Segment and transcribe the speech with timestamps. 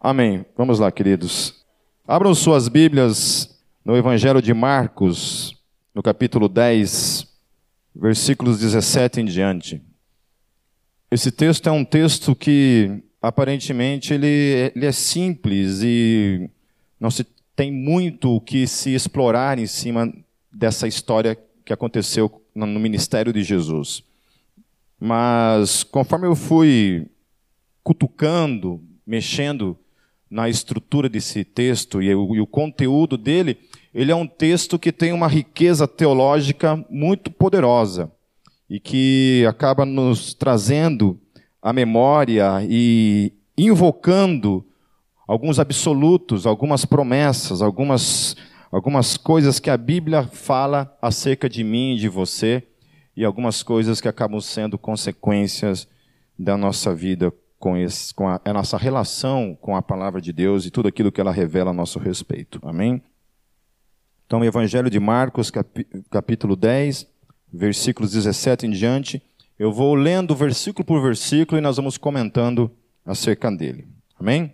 [0.00, 0.44] Amém.
[0.56, 1.64] Vamos lá, queridos.
[2.06, 5.56] Abram suas Bíblias no Evangelho de Marcos,
[5.94, 7.26] no capítulo 10,
[7.94, 9.82] versículos 17 em diante.
[11.10, 16.48] Esse texto é um texto que aparentemente ele, ele é simples e
[17.00, 17.24] não se
[17.56, 20.12] tem muito o que se explorar em cima
[20.52, 24.04] dessa história que aconteceu no ministério de Jesus.
[25.00, 27.08] Mas conforme eu fui
[27.82, 29.76] cutucando, mexendo
[30.30, 33.58] na estrutura desse texto e o, e o conteúdo dele,
[33.94, 38.10] ele é um texto que tem uma riqueza teológica muito poderosa
[38.68, 41.18] e que acaba nos trazendo
[41.62, 44.64] a memória e invocando
[45.26, 48.36] alguns absolutos, algumas promessas, algumas,
[48.70, 52.62] algumas coisas que a Bíblia fala acerca de mim e de você,
[53.16, 55.88] e algumas coisas que acabam sendo consequências
[56.38, 60.66] da nossa vida com, esse, com a, a nossa relação com a palavra de Deus
[60.66, 62.60] e tudo aquilo que ela revela a nosso respeito.
[62.62, 63.02] Amém?
[64.26, 65.52] Então, Evangelho de Marcos,
[66.10, 67.06] capítulo 10,
[67.52, 69.22] versículos 17 em diante.
[69.58, 72.70] Eu vou lendo versículo por versículo e nós vamos comentando
[73.04, 73.86] acerca dele.
[74.18, 74.52] Amém?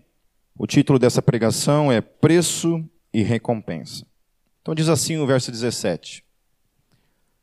[0.57, 4.07] O título dessa pregação é Preço e Recompensa.
[4.61, 6.23] Então diz assim o verso 17: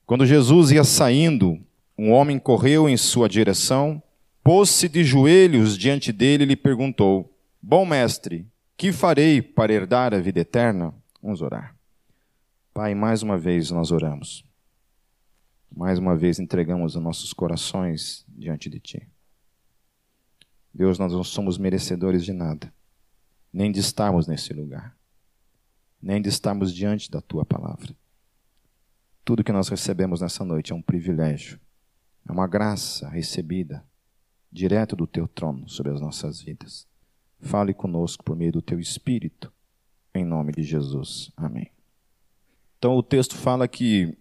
[0.06, 1.60] Quando Jesus ia saindo,
[1.98, 4.02] um homem correu em sua direção,
[4.44, 10.20] pôs-se de joelhos diante dele e lhe perguntou: Bom mestre, que farei para herdar a
[10.20, 10.94] vida eterna?
[11.22, 11.76] Vamos orar.
[12.74, 14.46] Pai, mais uma vez nós oramos.
[15.70, 19.08] Mais uma vez entregamos os nossos corações diante de Ti.
[20.74, 22.74] Deus, nós não somos merecedores de nada,
[23.52, 24.96] nem de estarmos nesse lugar,
[26.02, 27.96] nem de estarmos diante da Tua palavra.
[29.26, 31.60] Tudo que nós recebemos nessa noite é um privilégio,
[32.28, 33.84] é uma graça recebida
[34.52, 36.88] direto do Teu trono sobre as nossas vidas.
[37.40, 39.52] Fale conosco por meio do Teu Espírito,
[40.14, 41.32] em nome de Jesus.
[41.36, 41.72] Amém.
[42.78, 44.18] Então o texto fala que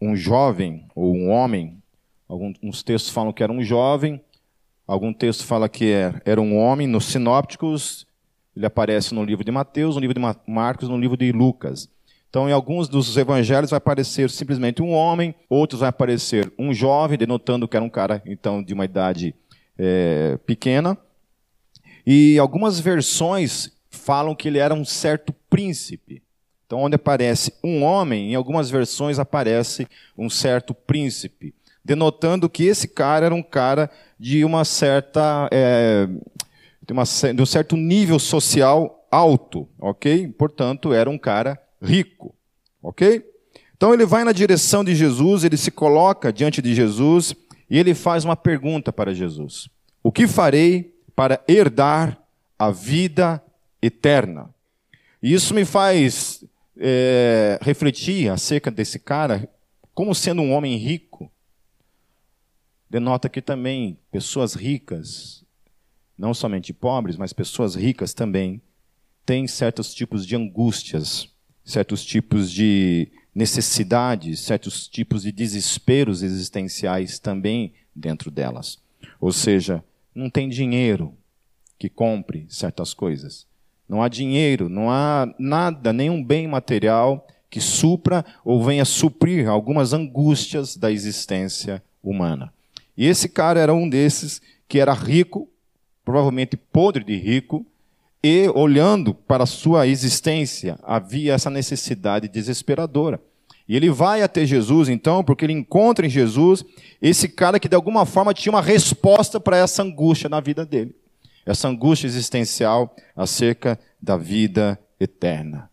[0.00, 1.82] um jovem ou um homem,
[2.28, 4.22] alguns textos falam que era um jovem,
[4.86, 8.06] algum texto fala que é, era um homem, nos sinópticos
[8.56, 11.90] ele aparece no livro de Mateus, no livro de Marcos, no livro de Lucas.
[12.34, 17.16] Então, em alguns dos evangelhos vai aparecer simplesmente um homem, outros vai aparecer um jovem,
[17.16, 19.32] denotando que era um cara então de uma idade
[19.78, 20.98] é, pequena.
[22.04, 26.24] E algumas versões falam que ele era um certo príncipe.
[26.66, 29.86] Então, onde aparece um homem, em algumas versões aparece
[30.18, 36.08] um certo príncipe, denotando que esse cara era um cara de uma certa, é,
[36.84, 40.26] de, uma, de um certo nível social alto, ok?
[40.36, 42.34] Portanto, era um cara rico,
[42.82, 43.24] ok?
[43.76, 47.34] Então ele vai na direção de Jesus, ele se coloca diante de Jesus
[47.68, 49.68] e ele faz uma pergunta para Jesus:
[50.02, 52.18] O que farei para herdar
[52.58, 53.42] a vida
[53.82, 54.48] eterna?
[55.22, 56.44] E isso me faz
[56.76, 59.48] é, refletir acerca desse cara
[59.94, 61.30] como sendo um homem rico.
[62.90, 65.44] Denota que também pessoas ricas,
[66.16, 68.60] não somente pobres, mas pessoas ricas também,
[69.24, 71.28] têm certos tipos de angústias,
[71.64, 78.78] certos tipos de necessidades, certos tipos de desesperos existenciais também dentro delas.
[79.20, 79.82] Ou seja,
[80.14, 81.14] não tem dinheiro
[81.78, 83.46] que compre certas coisas
[83.88, 89.92] não há dinheiro, não há nada, nenhum bem material que supra ou venha suprir algumas
[89.92, 92.52] angústias da existência humana.
[92.96, 95.48] E esse cara era um desses que era rico,
[96.04, 97.64] provavelmente podre de rico,
[98.24, 103.20] e olhando para sua existência, havia essa necessidade desesperadora.
[103.68, 106.64] E ele vai até Jesus, então, porque ele encontra em Jesus
[107.00, 110.94] esse cara que de alguma forma tinha uma resposta para essa angústia na vida dele
[111.44, 115.70] essa angústia existencial acerca da vida eterna.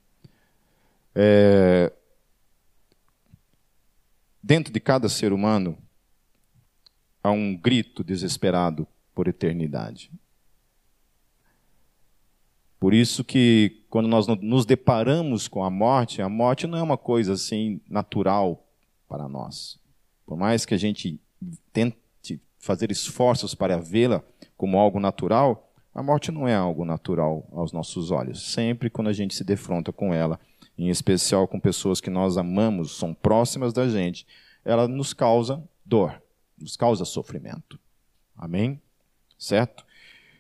[1.16, 1.92] É...
[4.44, 5.78] Dentro de cada ser humano
[7.24, 10.12] há um grito desesperado por eternidade.
[12.82, 16.98] Por isso que quando nós nos deparamos com a morte, a morte não é uma
[16.98, 18.66] coisa assim natural
[19.08, 19.80] para nós.
[20.26, 21.22] Por mais que a gente
[21.72, 21.96] tente
[22.58, 24.24] fazer esforços para vê-la
[24.58, 28.52] como algo natural, a morte não é algo natural aos nossos olhos.
[28.52, 30.40] Sempre quando a gente se defronta com ela,
[30.76, 34.26] em especial com pessoas que nós amamos, são próximas da gente,
[34.66, 36.20] ela nos causa dor,
[36.58, 37.80] nos causa sofrimento.
[38.36, 38.82] Amém?
[39.38, 39.86] Certo?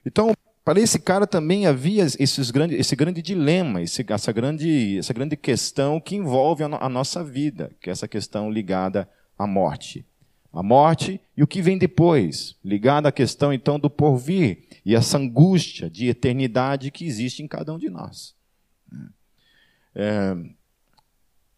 [0.03, 5.13] Então, para esse cara também havia esses grande, esse grande dilema, esse, essa, grande, essa
[5.13, 10.05] grande questão que envolve a, a nossa vida, que é essa questão ligada à morte.
[10.53, 15.17] A morte e o que vem depois, ligada à questão então do porvir e essa
[15.17, 18.35] angústia de eternidade que existe em cada um de nós.
[19.95, 20.35] É,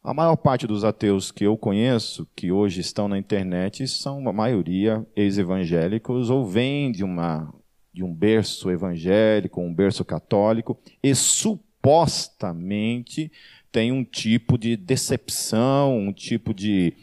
[0.04, 4.34] a maior parte dos ateus que eu conheço, que hoje estão na internet, são a
[4.34, 7.54] maioria ex-evangélicos ou vêm de, uma,
[7.94, 13.32] de um berço evangélico, um berço católico, e supostamente
[13.72, 16.94] tem um tipo de decepção, um tipo de,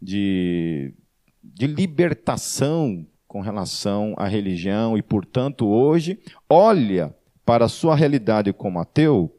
[0.00, 0.94] de,
[1.42, 6.18] de libertação com relação à religião e, portanto, hoje
[6.48, 7.14] olha
[7.44, 9.32] para a sua realidade como ateu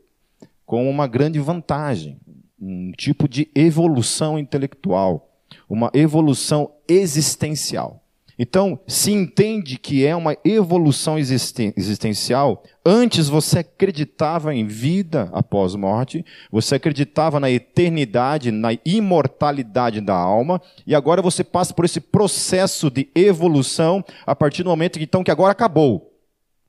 [0.65, 2.19] com uma grande vantagem,
[2.59, 5.29] um tipo de evolução intelectual,
[5.69, 8.03] uma evolução existencial.
[8.39, 16.23] Então, se entende que é uma evolução existencial, antes você acreditava em vida após morte,
[16.51, 22.91] você acreditava na eternidade, na imortalidade da alma, e agora você passa por esse processo
[22.91, 26.13] de evolução a partir do momento então que agora acabou.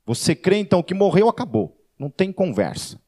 [0.06, 1.76] Você crê então que morreu, acabou.
[1.98, 2.98] Não tem conversa.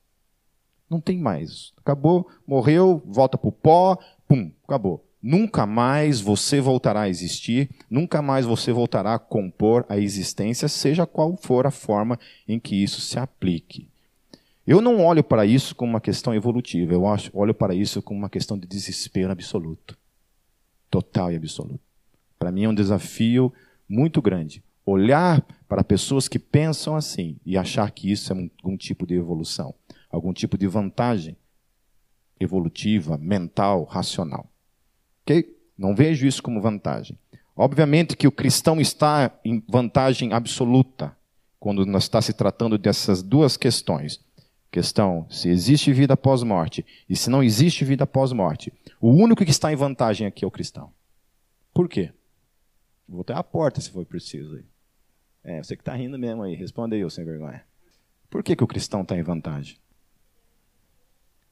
[0.91, 1.73] Não tem mais.
[1.79, 3.97] Acabou, morreu, volta para o pó,
[4.29, 5.10] pum, acabou.
[5.23, 11.07] Nunca mais você voltará a existir, nunca mais você voltará a compor a existência, seja
[11.07, 12.19] qual for a forma
[12.49, 13.89] em que isso se aplique.
[14.67, 17.03] Eu não olho para isso como uma questão evolutiva, eu
[17.35, 19.99] olho para isso como uma questão de desespero absoluto.
[20.91, 21.81] Total e absoluto.
[22.39, 23.53] Para mim é um desafio
[23.89, 24.63] muito grande.
[24.87, 29.75] Olhar para pessoas que pensam assim e achar que isso é algum tipo de evolução,
[30.11, 31.37] algum tipo de vantagem
[32.41, 34.50] evolutiva, mental, racional.
[35.23, 35.57] Ok?
[35.77, 37.19] Não vejo isso como vantagem.
[37.57, 41.17] Obviamente que o cristão está em vantagem absoluta
[41.59, 44.21] quando nós está se tratando dessas duas questões.
[44.71, 48.73] Questão se existe vida após morte e se não existe vida após morte.
[49.01, 50.93] O único que está em vantagem aqui é o cristão.
[51.75, 52.13] Por quê?
[53.09, 54.63] Vou até a porta se for preciso.
[55.43, 56.55] É, você que está rindo mesmo aí.
[56.55, 57.65] Responda aí, sem vergonha.
[58.29, 59.77] Por que, que o cristão está em vantagem?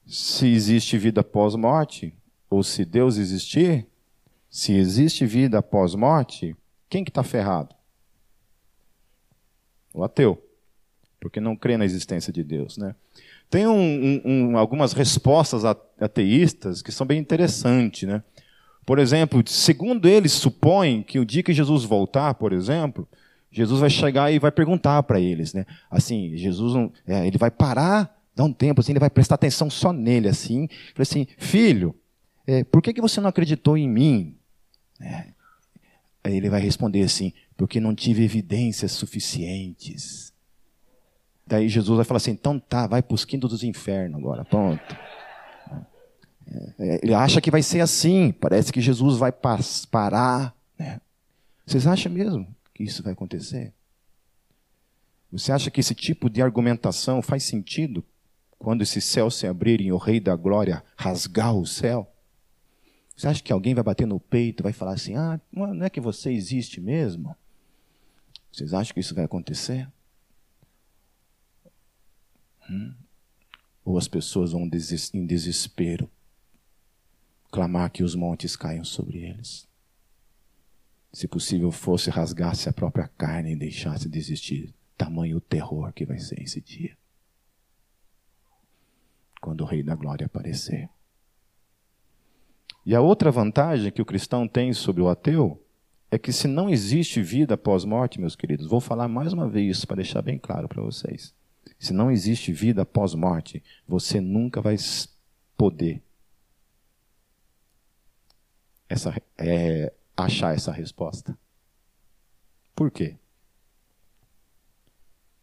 [0.06, 2.14] Se existe vida após morte,
[2.50, 3.87] ou se Deus existir,
[4.50, 6.56] se existe vida após morte,
[6.89, 7.75] quem que está ferrado?
[9.93, 10.43] O ateu,
[11.21, 12.95] porque não crê na existência de Deus, né?
[13.50, 18.23] Tem um, um, um, algumas respostas ateístas que são bem interessantes, né?
[18.85, 23.09] Por exemplo, segundo eles supõem que o dia que Jesus voltar, por exemplo,
[23.50, 25.67] Jesus vai chegar e vai perguntar para eles, né?
[25.91, 29.93] Assim, Jesus, é, ele vai parar, dar um tempo, assim, ele vai prestar atenção só
[29.93, 31.95] nele, assim, assim, filho,
[32.49, 34.35] é, por que, que você não acreditou em mim?
[34.99, 35.27] É,
[36.25, 40.33] aí ele vai responder assim, porque não tive evidências suficientes.
[41.47, 44.97] Daí Jesus vai falar assim, então tá, vai para os quintos dos infernos agora, pronto.
[46.47, 50.56] É, é, ele acha que vai ser assim, parece que Jesus vai parar.
[50.79, 51.03] Né?
[51.67, 53.75] Vocês acham mesmo que isso vai acontecer?
[55.31, 58.03] Você acha que esse tipo de argumentação faz sentido
[58.59, 62.11] quando esses céus se abrirem e o Rei da Glória rasgar o céu?
[63.19, 66.00] Você acha que alguém vai bater no peito, vai falar assim: ah, não é que
[66.00, 67.35] você existe mesmo?
[68.53, 69.91] Vocês acham que isso vai acontecer?
[72.70, 72.94] Hum?
[73.85, 74.70] Ou as pessoas vão
[75.12, 76.09] em desespero
[77.50, 79.67] clamar que os montes caiam sobre eles?
[81.12, 84.73] Se possível fosse, rasgasse a própria carne e deixasse de existir.
[84.97, 86.97] Tamanho o terror que vai ser esse dia.
[89.40, 90.88] Quando o Rei da Glória aparecer.
[92.88, 95.62] E a outra vantagem que o cristão tem sobre o ateu
[96.11, 99.85] é que se não existe vida após morte, meus queridos, vou falar mais uma vez
[99.85, 101.35] para deixar bem claro para vocês.
[101.78, 104.75] Se não existe vida após morte, você nunca vai
[105.54, 106.02] poder
[108.88, 111.38] essa, é, achar essa resposta.
[112.75, 113.16] Por quê?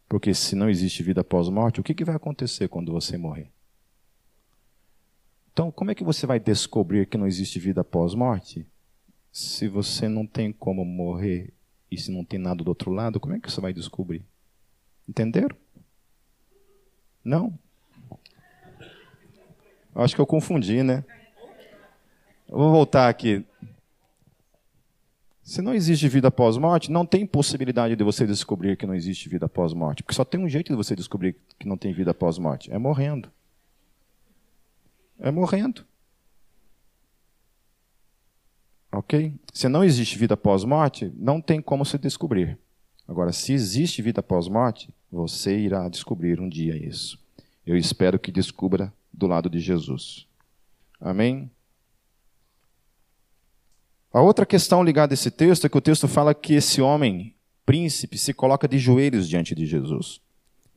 [0.08, 3.52] Porque se não existe vida após morte, o que, que vai acontecer quando você morrer?
[5.56, 8.66] Então, como é que você vai descobrir que não existe vida após morte?
[9.32, 11.50] Se você não tem como morrer
[11.90, 14.22] e se não tem nada do outro lado, como é que você vai descobrir?
[15.08, 15.56] Entenderam?
[17.24, 17.58] Não?
[19.94, 21.02] Acho que eu confundi, né?
[22.46, 23.42] Vou voltar aqui.
[25.42, 29.26] Se não existe vida após morte, não tem possibilidade de você descobrir que não existe
[29.26, 30.02] vida após morte.
[30.02, 32.76] Porque só tem um jeito de você descobrir que não tem vida após morte: é
[32.76, 33.32] morrendo.
[35.18, 35.84] É morrendo.
[38.92, 39.34] Ok?
[39.52, 42.58] Se não existe vida pós-morte, não tem como se descobrir.
[43.06, 47.18] Agora, se existe vida pós-morte, você irá descobrir um dia isso.
[47.66, 50.26] Eu espero que descubra do lado de Jesus.
[51.00, 51.50] Amém?
[54.12, 57.36] A outra questão ligada a esse texto é que o texto fala que esse homem
[57.66, 60.20] príncipe, se coloca de joelhos diante de Jesus.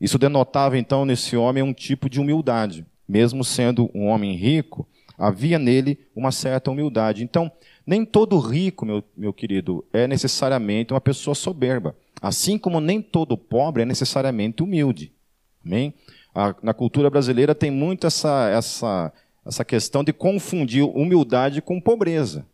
[0.00, 2.84] Isso denotava então nesse homem um tipo de humildade.
[3.10, 4.86] Mesmo sendo um homem rico,
[5.18, 7.24] havia nele uma certa humildade.
[7.24, 7.50] Então,
[7.84, 11.96] nem todo rico, meu, meu querido, é necessariamente uma pessoa soberba.
[12.22, 15.12] Assim como nem todo pobre é necessariamente humilde.
[15.66, 15.92] Amém?
[16.32, 19.12] A, na cultura brasileira tem muito essa, essa,
[19.44, 22.46] essa questão de confundir humildade com pobreza.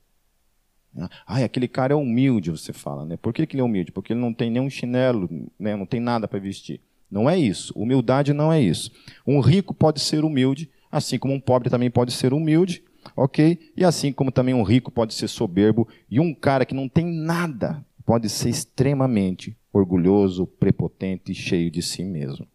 [1.26, 3.04] Ah, aquele cara é humilde, você fala.
[3.04, 3.18] Né?
[3.18, 3.92] Por que, que ele é humilde?
[3.92, 5.76] Porque ele não tem nenhum chinelo, né?
[5.76, 6.80] não tem nada para vestir.
[7.10, 7.72] Não é isso.
[7.76, 8.90] Humildade não é isso.
[9.26, 12.82] Um rico pode ser humilde, assim como um pobre também pode ser humilde,
[13.16, 13.58] ok?
[13.76, 17.06] E assim como também um rico pode ser soberbo, e um cara que não tem
[17.06, 22.46] nada pode ser extremamente orgulhoso, prepotente e cheio de si mesmo.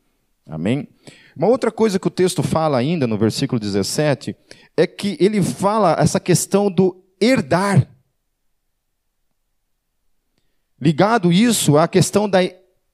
[0.47, 0.87] Amém?
[1.35, 4.35] Uma outra coisa que o texto fala ainda no versículo 17
[4.75, 7.87] é que ele fala essa questão do herdar.
[10.79, 12.39] Ligado isso à questão da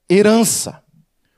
[0.10, 0.84] herança.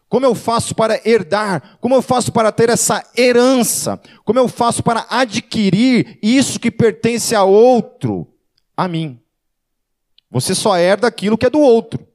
[0.10, 1.78] Como eu faço para herdar?
[1.80, 4.01] Como eu faço para ter essa herança?
[4.25, 8.28] Como eu faço para adquirir isso que pertence a outro,
[8.75, 9.20] a mim?
[10.32, 12.06] Você só herda aquilo que é do outro.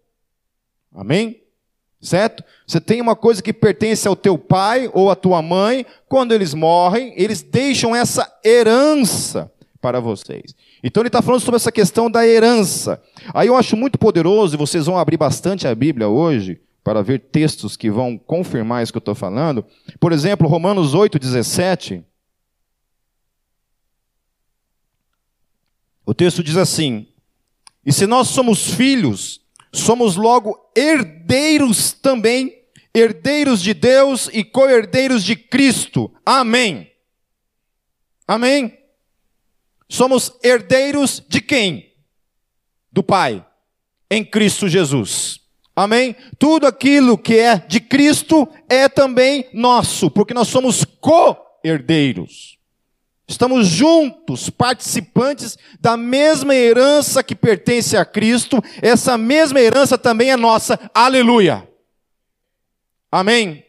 [0.93, 1.41] Amém?
[2.01, 2.45] Certo?
[2.67, 6.53] Você tem uma coisa que pertence ao teu pai ou à tua mãe, quando eles
[6.53, 10.55] morrem, eles deixam essa herança para vocês.
[10.83, 13.01] Então ele está falando sobre essa questão da herança.
[13.33, 17.19] Aí eu acho muito poderoso, e vocês vão abrir bastante a Bíblia hoje, para ver
[17.19, 19.64] textos que vão confirmar isso que eu estou falando.
[19.99, 22.05] Por exemplo, Romanos 8, 17.
[26.05, 27.09] O texto diz assim:
[27.85, 29.41] E se nós somos filhos,
[29.73, 32.55] somos logo herdeiros também,
[32.95, 36.14] herdeiros de Deus e co-herdeiros de Cristo.
[36.25, 36.93] Amém.
[38.29, 38.79] Amém.
[39.88, 41.95] Somos herdeiros de quem?
[42.93, 43.45] Do Pai,
[44.11, 45.44] em Cristo Jesus.
[45.76, 46.14] Amém?
[46.38, 52.59] Tudo aquilo que é de Cristo é também nosso, porque nós somos co-herdeiros.
[53.26, 60.37] Estamos juntos, participantes da mesma herança que pertence a Cristo, essa mesma herança também é
[60.37, 60.78] nossa.
[60.95, 61.66] Aleluia.
[63.11, 63.64] Amém?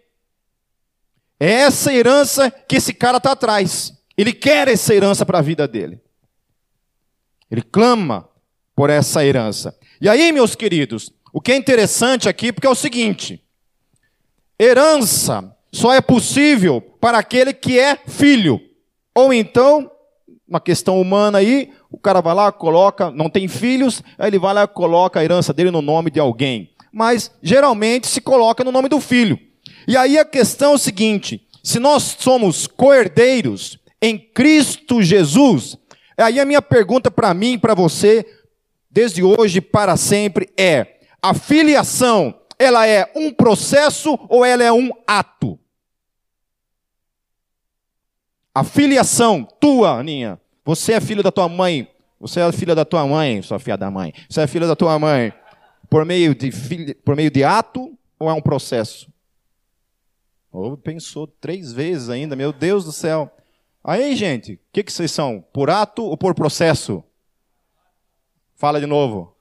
[1.39, 3.93] É essa herança que esse cara está atrás.
[4.17, 6.01] Ele quer essa herança para a vida dele.
[7.50, 8.29] Ele clama
[8.75, 9.77] por essa herança.
[10.01, 13.43] E aí, meus queridos, o que é interessante aqui, porque é o seguinte:
[14.57, 18.61] herança só é possível para aquele que é filho.
[19.13, 19.91] Ou então,
[20.47, 24.53] uma questão humana aí, o cara vai lá, coloca, não tem filhos, aí ele vai
[24.53, 26.69] lá e coloca a herança dele no nome de alguém.
[26.89, 29.37] Mas geralmente se coloca no nome do filho.
[29.85, 35.77] E aí a questão é o seguinte: se nós somos coerdeiros em Cristo Jesus,
[36.17, 38.25] aí a minha pergunta para mim e para você,
[38.89, 40.94] desde hoje para sempre, é:
[41.25, 45.60] a filiação, ela é um processo ou ela é um ato?
[48.53, 53.08] A filiação tua, Aninha, você é filho da tua mãe, você é filha da tua
[53.08, 54.13] mãe, sua filha da mãe.
[54.29, 55.34] Você é filha da tua mãe
[55.89, 56.51] por meio de,
[57.03, 59.12] por meio de ato ou é um processo?
[60.51, 63.36] Ou pensou três vezes ainda, meu Deus do céu.
[63.84, 65.44] Aí, gente, o que, que vocês são?
[65.51, 67.03] Por ato ou por processo?
[68.55, 69.36] Fala de novo.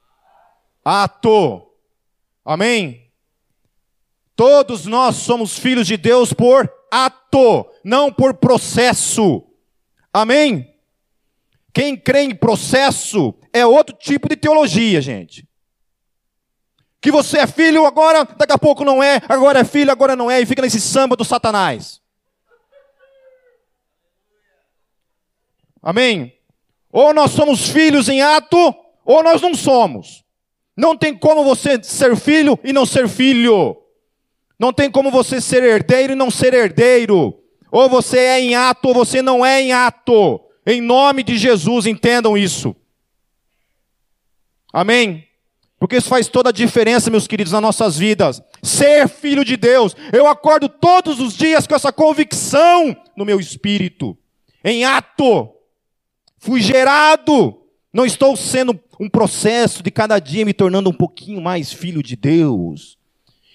[0.83, 1.64] Ato.
[2.45, 3.11] Amém?
[4.37, 9.45] Todos nós somos filhos de Deus por ato, não por processo.
[10.13, 10.75] Amém?
[11.73, 15.49] Quem crê em processo é outro tipo de teologia, gente.
[17.01, 20.31] Que você é filho agora, daqui a pouco não é, agora é filho, agora não
[20.31, 22.01] é, e fica nesse samba do Satanás.
[25.83, 26.35] Amém?
[26.91, 28.75] Ou nós somos filhos em ato,
[29.05, 30.24] ou nós não somos.
[30.77, 33.77] Não tem como você ser filho e não ser filho.
[34.59, 37.39] Não tem como você ser herdeiro e não ser herdeiro.
[37.71, 40.41] Ou você é em ato ou você não é em ato.
[40.67, 42.75] Em nome de Jesus, entendam isso.
[44.73, 45.29] Amém?
[45.79, 48.43] Porque isso faz toda a diferença, meus queridos, nas nossas vidas.
[48.63, 49.95] Ser filho de Deus.
[50.13, 54.17] Eu acordo todos os dias com essa convicção no meu espírito.
[54.65, 55.51] Em ato.
[56.39, 57.64] Fui gerado.
[57.95, 62.17] Não estou sendo um processo de cada dia me tornando um pouquinho mais filho de
[62.17, 62.99] Deus.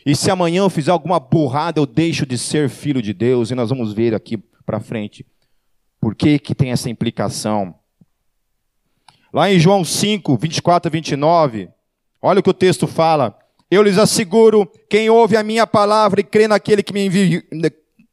[0.05, 3.55] E se amanhã eu fizer alguma burrada, eu deixo de ser filho de Deus, e
[3.55, 5.25] nós vamos ver aqui para frente
[6.00, 7.75] por que, que tem essa implicação.
[9.34, 11.67] Lá em João 5, 24 a 29,
[12.22, 13.38] olha o que o texto fala.
[13.69, 17.41] Eu lhes asseguro, quem ouve a minha palavra e crê naquele que me enviou,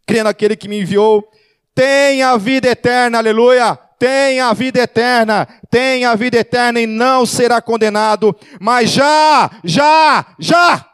[0.05, 1.27] crê naquele que me enviou,
[1.73, 7.25] tem a vida eterna, aleluia, tem a vida eterna, tem a vida eterna e não
[7.25, 10.91] será condenado, mas já, já, já,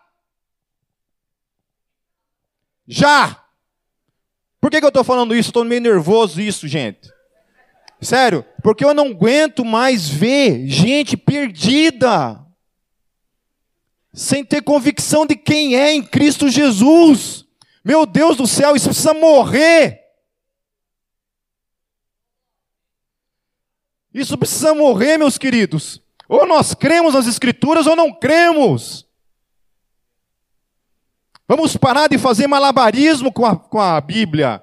[2.87, 3.42] já.
[4.61, 5.50] Por que, que eu estou falando isso?
[5.50, 7.11] Estou meio nervoso isso, gente.
[8.00, 12.40] Sério, porque eu não aguento mais ver gente perdida,
[14.12, 17.44] sem ter convicção de quem é em Cristo Jesus.
[17.85, 20.01] Meu Deus do céu, isso precisa morrer.
[24.14, 26.00] Isso precisa morrer, meus queridos.
[26.28, 29.07] Ou nós cremos nas Escrituras ou não cremos.
[31.49, 34.62] Vamos parar de fazer malabarismo com a, com a Bíblia.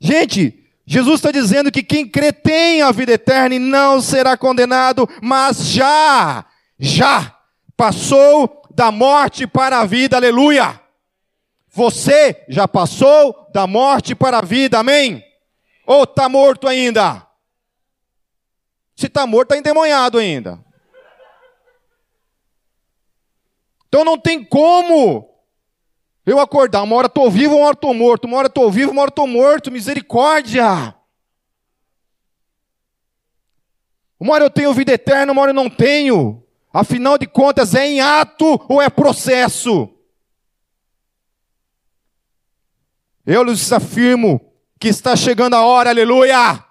[0.00, 5.08] Gente, Jesus está dizendo que quem crê tem a vida eterna e não será condenado,
[5.20, 6.46] mas já,
[6.78, 7.36] já
[7.76, 10.80] passou da morte para a vida, aleluia.
[11.70, 15.24] Você já passou da morte para a vida, amém?
[15.86, 17.27] Ou está morto ainda?
[18.98, 20.58] Se está morto, está endemoniado ainda.
[23.86, 25.32] Então não tem como
[26.26, 26.82] eu acordar.
[26.82, 28.24] Uma hora estou vivo, uma hora estou morto.
[28.24, 29.70] Uma hora estou vivo, uma hora estou morto.
[29.70, 30.96] Misericórdia.
[34.18, 36.44] Uma hora eu tenho vida eterna, uma hora eu não tenho.
[36.72, 39.88] Afinal de contas, é em ato ou é processo?
[43.24, 46.66] Eu lhes afirmo que está chegando a hora, aleluia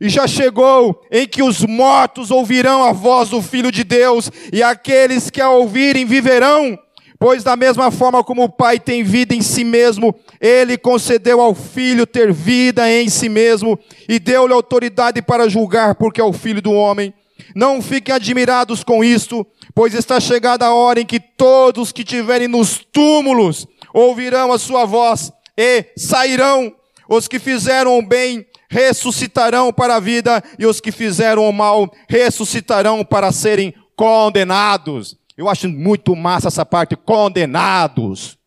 [0.00, 4.62] e já chegou em que os mortos ouvirão a voz do Filho de Deus, e
[4.62, 6.78] aqueles que a ouvirem viverão.
[7.18, 11.54] Pois, da mesma forma como o Pai tem vida em si mesmo, ele concedeu ao
[11.54, 16.60] Filho ter vida em si mesmo, e deu-lhe autoridade para julgar, porque é o Filho
[16.60, 17.14] do homem.
[17.54, 22.48] Não fiquem admirados com isto, pois está chegada a hora em que todos que estiverem
[22.48, 26.74] nos túmulos ouvirão a sua voz e sairão.
[27.08, 31.90] Os que fizeram o bem ressuscitarão para a vida, e os que fizeram o mal
[32.08, 35.16] ressuscitarão para serem condenados.
[35.36, 38.38] Eu acho muito massa essa parte, condenados.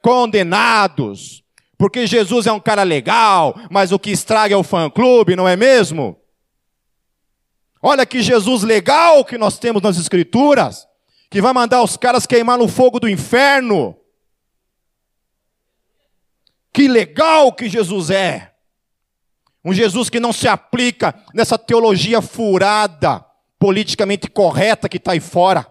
[0.00, 1.42] Condenados.
[1.76, 5.56] Porque Jesus é um cara legal, mas o que estraga é o fã-clube, não é
[5.56, 6.16] mesmo?
[7.80, 10.86] Olha que Jesus legal que nós temos nas Escrituras,
[11.30, 13.96] que vai mandar os caras queimar no fogo do inferno.
[16.72, 18.52] Que legal que Jesus é.
[19.68, 23.22] Um Jesus que não se aplica nessa teologia furada,
[23.58, 25.70] politicamente correta que está aí fora,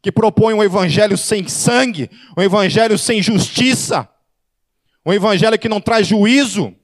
[0.00, 4.08] que propõe um evangelho sem sangue, um evangelho sem justiça,
[5.04, 6.76] um evangelho que não traz juízo,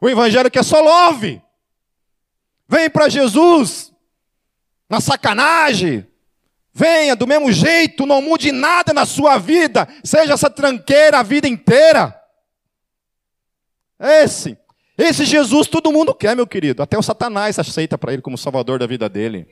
[0.00, 1.42] um evangelho que é só love.
[2.66, 3.92] Vem para Jesus,
[4.88, 6.06] na sacanagem,
[6.72, 11.46] venha do mesmo jeito, não mude nada na sua vida, seja essa tranqueira a vida
[11.46, 12.18] inteira.
[14.00, 14.61] Esse
[15.02, 16.82] esse Jesus todo mundo quer, meu querido.
[16.82, 19.46] Até o Satanás aceita para ele como salvador da vida dele.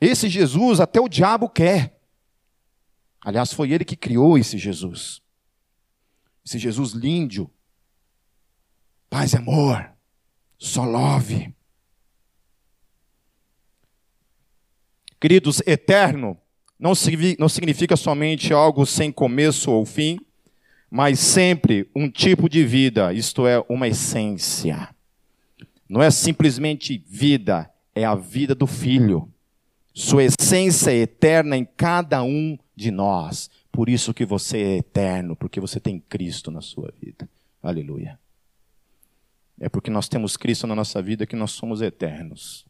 [0.00, 2.00] Esse Jesus até o diabo quer.
[3.20, 5.22] Aliás, foi ele que criou esse Jesus.
[6.44, 7.50] Esse Jesus lindo.
[9.08, 9.92] Paz e amor.
[10.58, 11.54] Só love.
[15.20, 16.36] Queridos, eterno
[16.78, 16.94] não
[17.48, 20.18] significa somente algo sem começo ou fim
[20.94, 24.94] mas sempre um tipo de vida, isto é, uma essência.
[25.88, 29.26] Não é simplesmente vida, é a vida do Filho.
[29.94, 33.48] Sua essência é eterna em cada um de nós.
[33.72, 37.26] Por isso que você é eterno, porque você tem Cristo na sua vida.
[37.62, 38.20] Aleluia.
[39.58, 42.66] É porque nós temos Cristo na nossa vida que nós somos eternos.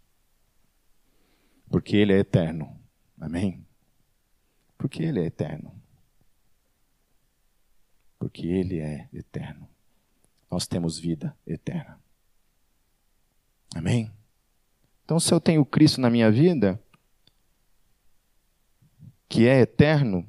[1.69, 2.79] Porque Ele é eterno.
[3.21, 3.67] Amém?
[4.79, 5.82] Porque Ele é eterno
[8.23, 9.69] porque Ele é eterno.
[10.49, 11.99] Nós temos vida eterna.
[13.75, 14.13] Amém?
[15.05, 16.81] Então, se eu tenho Cristo na minha vida,
[19.29, 20.25] que é eterno,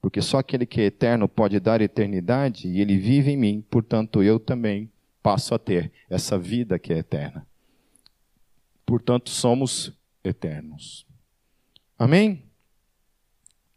[0.00, 4.22] porque só aquele que é eterno pode dar eternidade, e ele vive em mim, portanto,
[4.22, 4.88] eu também
[5.20, 7.44] passo a ter essa vida que é eterna.
[8.86, 11.04] Portanto, somos eternos.
[11.98, 12.44] Amém?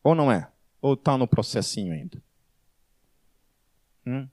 [0.04, 0.48] Ou não é?
[0.80, 2.24] Ou está no processinho ainda?
[4.06, 4.28] Hum?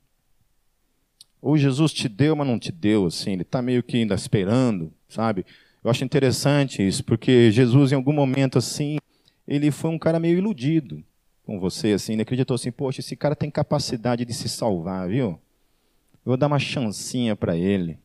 [1.40, 4.92] Ou Jesus te deu, mas não te deu, assim, ele está meio que ainda esperando,
[5.08, 5.44] sabe?
[5.82, 8.98] Eu acho interessante isso, porque Jesus, em algum momento, assim,
[9.46, 11.02] ele foi um cara meio iludido
[11.44, 15.40] com você, assim, ele acreditou assim, poxa, esse cara tem capacidade de se salvar, viu?
[16.24, 17.98] Vou dar uma chancinha para ele.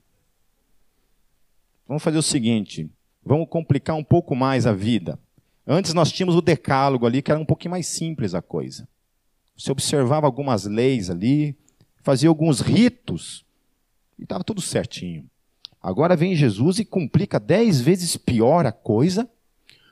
[1.88, 2.90] Vamos fazer o seguinte,
[3.24, 5.20] vamos complicar um pouco mais a vida.
[5.66, 8.88] Antes nós tínhamos o decálogo ali, que era um pouquinho mais simples a coisa.
[9.58, 11.58] Você observava algumas leis ali,
[12.04, 13.44] fazia alguns ritos,
[14.20, 15.30] E estava tudo certinho.
[15.82, 19.30] Agora vem Jesus e complica dez vezes pior a coisa,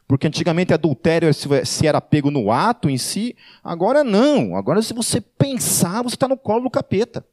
[0.07, 4.55] porque antigamente adultério se era pego no ato em si, agora não.
[4.55, 7.25] Agora, se você pensar, você está no colo do capeta.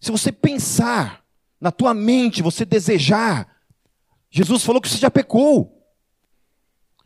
[0.00, 1.24] Se você pensar
[1.60, 3.48] na tua mente, você desejar,
[4.30, 5.77] Jesus falou que você já pecou.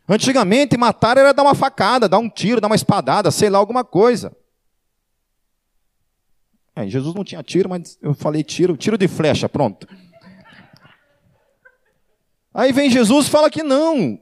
[0.09, 3.85] Antigamente, matar era dar uma facada, dar um tiro, dar uma espadada, sei lá, alguma
[3.85, 4.37] coisa.
[6.75, 9.87] É, Jesus não tinha tiro, mas eu falei tiro, tiro de flecha, pronto.
[12.53, 14.21] Aí vem Jesus e fala que não.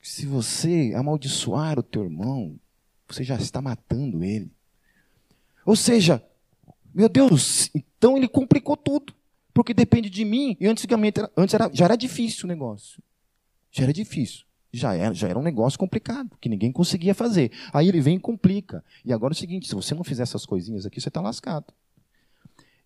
[0.00, 2.58] Se você amaldiçoar o teu irmão,
[3.06, 4.50] você já está matando ele.
[5.64, 6.22] Ou seja,
[6.94, 9.14] meu Deus, então ele complicou tudo.
[9.54, 10.56] Porque depende de mim.
[10.58, 13.02] E antigamente, antes era, já era difícil o negócio.
[13.72, 14.44] Já era difícil.
[14.72, 17.50] Já era, já era um negócio complicado, que ninguém conseguia fazer.
[17.72, 18.84] Aí ele vem e complica.
[19.04, 21.72] E agora é o seguinte: se você não fizer essas coisinhas aqui, você está lascado.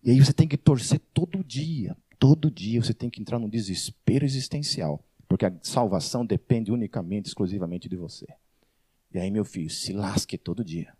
[0.03, 1.95] E aí você tem que torcer todo dia.
[2.19, 5.03] Todo dia você tem que entrar num desespero existencial.
[5.27, 8.25] Porque a salvação depende unicamente, exclusivamente de você.
[9.13, 10.93] E aí, meu filho, se lasque todo dia.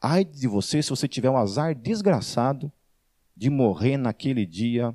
[0.00, 2.70] Ai de você se você tiver um azar desgraçado
[3.34, 4.94] de morrer naquele dia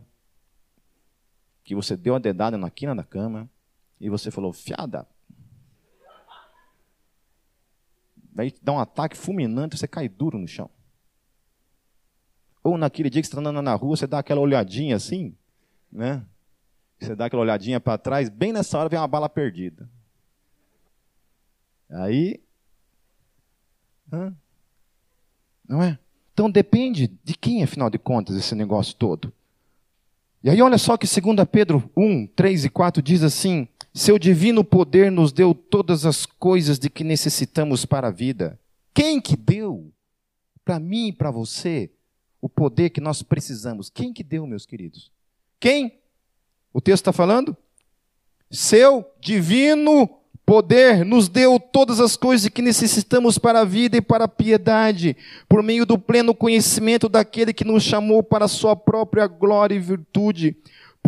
[1.64, 3.50] que você deu a dedada na quina da cama
[4.00, 5.08] e você falou, fiada.
[8.32, 10.70] Daí dá um ataque fulminante, você cai duro no chão.
[12.64, 15.36] Ou naquele dia que você está andando na rua, você dá aquela olhadinha assim,
[15.92, 16.26] né?
[17.00, 19.90] Você dá aquela olhadinha para trás, bem nessa hora vem uma bala perdida.
[21.90, 22.42] Aí.
[24.12, 24.36] Hã?
[25.68, 25.98] Não é?
[26.34, 29.34] Então depende de quem, afinal de contas, esse negócio todo.
[30.42, 33.68] E aí olha só que 2 Pedro 1, 3 e 4 diz assim:
[34.00, 38.58] Seu divino poder nos deu todas as coisas de que necessitamos para a vida.
[38.94, 39.92] Quem que deu
[40.64, 41.92] para mim e para você
[42.42, 43.90] o poder que nós precisamos?
[43.90, 45.12] Quem que deu, meus queridos?
[45.60, 46.00] Quem?
[46.74, 47.58] O texto está falando?
[48.50, 50.08] Seu divino
[50.46, 55.18] poder nos deu todas as coisas que necessitamos para a vida e para a piedade,
[55.50, 59.80] por meio do pleno conhecimento daquele que nos chamou para a sua própria glória e
[59.80, 60.56] virtude.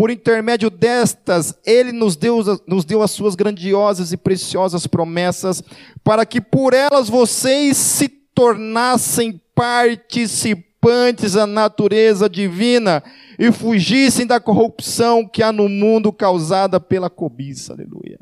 [0.01, 5.61] Por intermédio destas, ele nos deu, nos deu as suas grandiosas e preciosas promessas,
[6.03, 13.03] para que por elas vocês se tornassem participantes da natureza divina
[13.37, 17.73] e fugissem da corrupção que há no mundo causada pela cobiça.
[17.73, 18.17] Aleluia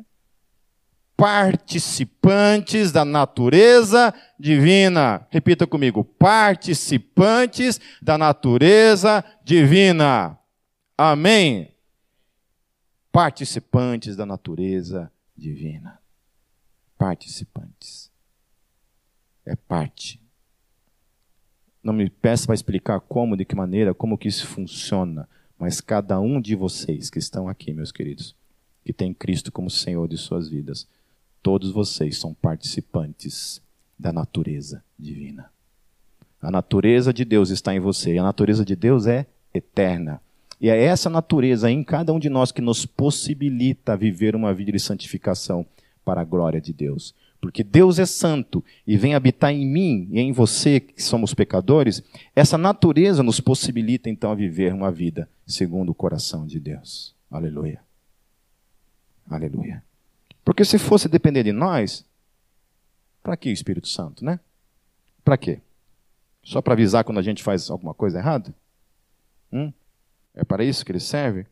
[1.16, 5.28] participantes da natureza divina.
[5.30, 10.39] Repita comigo: participantes da natureza divina.
[11.02, 11.72] Amém.
[13.12, 16.00] Participantes da natureza divina.
[16.98, 18.12] Participantes.
[19.46, 20.20] É parte.
[21.82, 26.20] Não me peça para explicar como, de que maneira, como que isso funciona, mas cada
[26.20, 28.36] um de vocês que estão aqui, meus queridos,
[28.84, 30.88] que tem Cristo como Senhor de suas vidas,
[31.42, 33.62] Todos vocês são participantes
[33.98, 35.52] da natureza divina.
[36.42, 38.14] A natureza de Deus está em você.
[38.14, 40.22] E a natureza de Deus é eterna.
[40.60, 44.72] E é essa natureza em cada um de nós que nos possibilita viver uma vida
[44.72, 45.66] de santificação
[46.04, 47.16] para a glória de Deus.
[47.40, 52.04] Porque Deus é santo e vem habitar em mim e em você, que somos pecadores,
[52.36, 57.16] essa natureza nos possibilita então a viver uma vida segundo o coração de Deus.
[57.32, 57.82] Aleluia.
[59.30, 59.82] Aleluia.
[60.44, 62.06] Porque se fosse depender de nós,
[63.24, 64.40] para que o Espírito Santo, né?
[65.24, 65.62] Para quê?
[66.44, 68.54] Só para avisar quando a gente faz alguma coisa errada?
[69.54, 69.72] Hum?
[70.40, 71.46] É para isso que ele serve?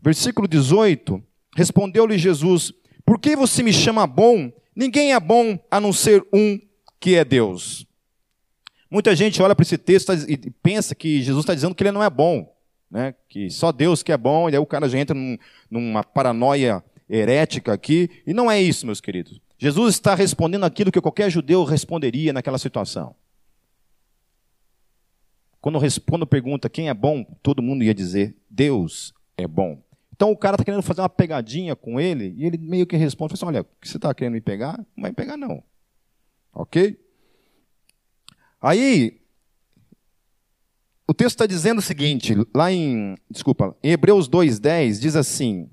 [0.00, 1.22] Versículo 18:
[1.56, 2.72] Respondeu-lhe Jesus:
[3.04, 4.52] Por que você me chama bom?
[4.74, 6.58] Ninguém é bom a não ser um
[7.00, 7.84] que é Deus.
[8.88, 12.02] Muita gente olha para esse texto e pensa que Jesus está dizendo que ele não
[12.02, 12.54] é bom,
[12.90, 13.14] né?
[13.28, 15.36] que só Deus que é bom, e aí o cara já entra num,
[15.70, 19.40] numa paranoia herética aqui, e não é isso, meus queridos.
[19.58, 23.14] Jesus está respondendo aquilo que qualquer judeu responderia naquela situação.
[25.62, 25.78] Quando,
[26.10, 29.80] quando pergunta quem é bom, todo mundo ia dizer: Deus é bom.
[30.12, 33.34] Então o cara está querendo fazer uma pegadinha com ele, e ele meio que responde:
[33.34, 34.76] assim, Olha, você está querendo me pegar?
[34.96, 35.62] Não vai pegar, não.
[36.52, 36.98] Ok?
[38.60, 39.20] Aí,
[41.06, 45.70] o texto está dizendo o seguinte, lá em, desculpa, em Hebreus 2,10, diz assim: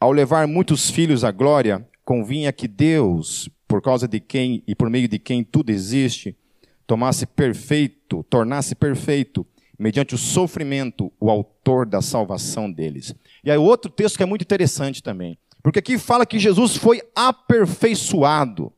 [0.00, 4.88] ao levar muitos filhos à glória, convinha que Deus, por causa de quem e por
[4.88, 6.34] meio de quem tudo existe,
[6.86, 9.46] tomasse perfeito, tornasse perfeito,
[9.78, 13.14] mediante o sofrimento, o autor da salvação deles.
[13.44, 17.02] E aí outro texto que é muito interessante também, porque aqui fala que Jesus foi
[17.14, 18.72] aperfeiçoado.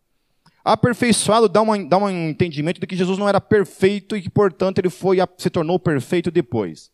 [0.64, 4.79] Aperfeiçoado dá, uma, dá um entendimento de que Jesus não era perfeito e que, portanto,
[4.79, 6.90] ele foi, se tornou perfeito depois.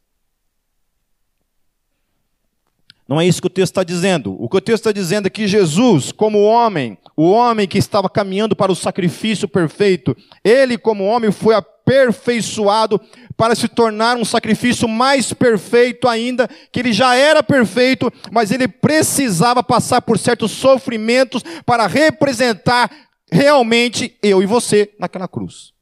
[3.06, 4.34] Não é isso que o texto está dizendo.
[4.42, 8.08] O que o texto está dizendo é que Jesus, como homem, o homem que estava
[8.08, 12.98] caminhando para o sacrifício perfeito, ele, como homem, foi aperfeiçoado
[13.36, 18.66] para se tornar um sacrifício mais perfeito ainda, que ele já era perfeito, mas ele
[18.66, 22.90] precisava passar por certos sofrimentos para representar
[23.30, 25.74] realmente eu e você naquela cruz.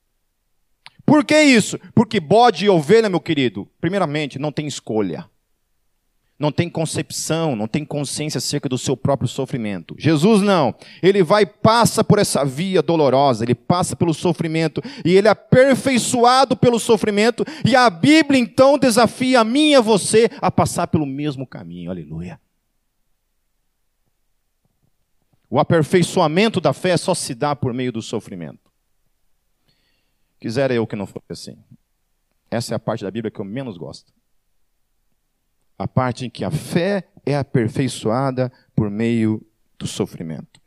[1.07, 1.79] Por que isso?
[1.95, 5.31] Porque bode e ovelha, meu querido, primeiramente, não tem escolha
[6.43, 9.95] não tem concepção, não tem consciência acerca do seu próprio sofrimento.
[9.97, 10.75] Jesus não.
[11.01, 16.57] Ele vai passa por essa via dolorosa, ele passa pelo sofrimento e ele é aperfeiçoado
[16.57, 21.07] pelo sofrimento e a Bíblia então desafia a mim e a você a passar pelo
[21.07, 21.93] mesmo caminho.
[21.93, 22.41] Aleluia.
[25.49, 28.69] O aperfeiçoamento da fé só se dá por meio do sofrimento.
[30.41, 31.57] Quisera eu que não fosse assim.
[32.51, 34.13] Essa é a parte da Bíblia que eu menos gosto
[35.79, 39.45] a parte em que a fé é aperfeiçoada por meio
[39.79, 40.61] do sofrimento.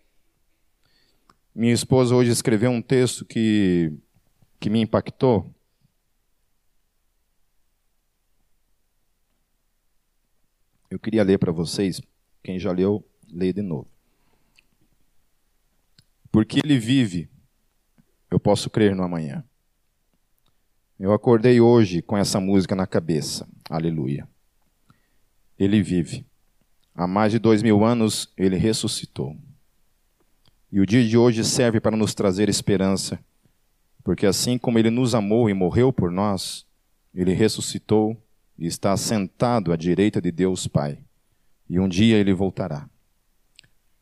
[1.54, 3.94] Minha esposa hoje escreveu um texto que,
[4.60, 5.50] que me impactou.
[10.90, 12.02] Eu queria ler para vocês.
[12.44, 13.88] Quem já leu, lê de novo.
[16.32, 17.30] Porque ele vive,
[18.30, 19.44] eu posso crer no amanhã.
[21.00, 23.48] Eu acordei hoje com essa música na cabeça.
[23.70, 24.28] Aleluia
[25.58, 26.26] ele vive.
[26.94, 29.36] Há mais de dois mil anos ele ressuscitou.
[30.72, 33.20] E o dia de hoje serve para nos trazer esperança,
[34.04, 36.66] porque assim como ele nos amou e morreu por nós,
[37.14, 38.22] ele ressuscitou
[38.58, 41.00] e está sentado à direita de Deus Pai.
[41.70, 42.90] E um dia ele voltará.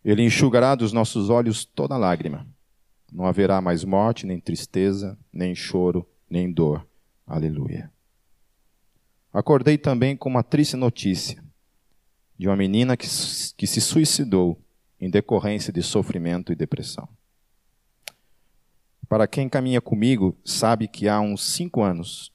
[0.03, 2.45] Ele enxugará dos nossos olhos toda lágrima.
[3.11, 6.85] Não haverá mais morte, nem tristeza, nem choro, nem dor.
[7.25, 7.91] Aleluia.
[9.31, 11.42] Acordei também com uma triste notícia
[12.43, 13.07] de uma menina que,
[13.55, 14.59] que se suicidou
[14.99, 17.07] em decorrência de sofrimento e depressão.
[19.07, 22.33] Para quem caminha comigo, sabe que há uns cinco anos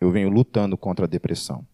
[0.00, 1.66] eu venho lutando contra a depressão.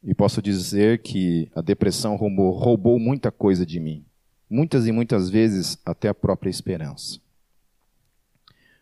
[0.00, 4.04] E posso dizer que a depressão roubou, roubou muita coisa de mim.
[4.48, 7.18] Muitas e muitas vezes até a própria esperança.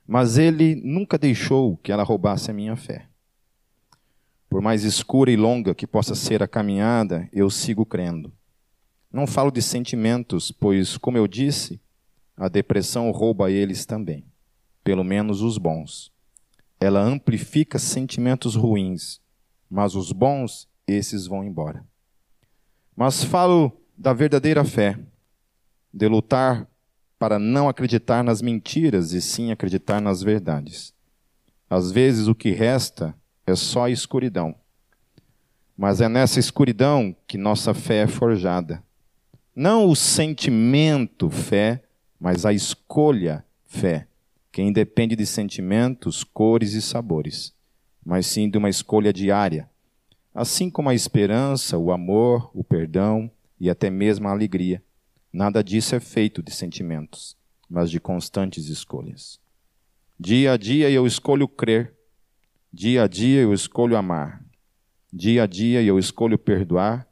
[0.06, 3.06] Mas ele nunca deixou que ela roubasse a minha fé.
[4.51, 8.33] Por mais escura e longa que possa ser a caminhada, eu sigo crendo.
[9.13, 11.81] Não falo de sentimentos, pois, como eu disse,
[12.37, 14.25] a depressão rouba eles também,
[14.83, 16.11] pelo menos os bons.
[16.81, 19.21] Ela amplifica sentimentos ruins,
[19.71, 21.87] mas os bons, esses vão embora.
[22.97, 24.99] Mas falo da verdadeira fé,
[25.95, 26.69] de lutar
[27.21, 30.93] para não acreditar nas mentiras e sim acreditar nas verdades.
[31.69, 33.15] Às vezes o que resta
[33.51, 34.55] é só escuridão.
[35.77, 38.83] Mas é nessa escuridão que nossa fé é forjada.
[39.55, 41.83] Não o sentimento fé,
[42.19, 44.07] mas a escolha fé,
[44.53, 47.55] que independe de sentimentos, cores e sabores,
[48.05, 49.69] mas sim de uma escolha diária.
[50.35, 54.83] Assim como a esperança, o amor, o perdão e até mesmo a alegria.
[55.33, 57.37] Nada disso é feito de sentimentos,
[57.69, 59.41] mas de constantes escolhas.
[60.19, 61.95] Dia a dia eu escolho crer
[62.72, 64.44] Dia a dia eu escolho amar.
[65.12, 67.04] Dia a dia eu escolho perdoar.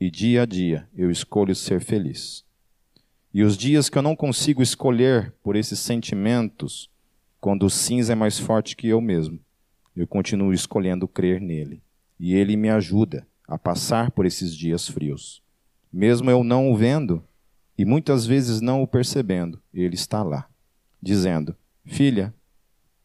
[0.00, 2.44] E dia a dia eu escolho ser feliz.
[3.32, 6.88] E os dias que eu não consigo escolher por esses sentimentos,
[7.40, 9.40] quando o cinza é mais forte que eu mesmo,
[9.96, 11.82] eu continuo escolhendo crer nele.
[12.18, 15.42] E ele me ajuda a passar por esses dias frios.
[15.92, 17.24] Mesmo eu não o vendo
[17.76, 20.48] e muitas vezes não o percebendo, ele está lá,
[21.02, 22.32] dizendo: Filha,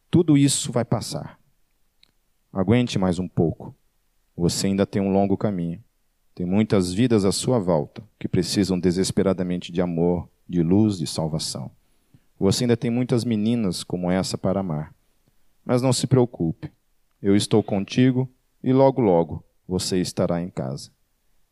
[0.08, 1.39] tudo isso vai passar.
[2.52, 3.72] Aguente mais um pouco.
[4.36, 5.80] Você ainda tem um longo caminho.
[6.34, 11.70] Tem muitas vidas à sua volta que precisam desesperadamente de amor, de luz, de salvação.
[12.40, 14.92] Você ainda tem muitas meninas como essa para amar.
[15.64, 16.72] Mas não se preocupe.
[17.22, 18.28] Eu estou contigo
[18.64, 20.90] e logo, logo você estará em casa.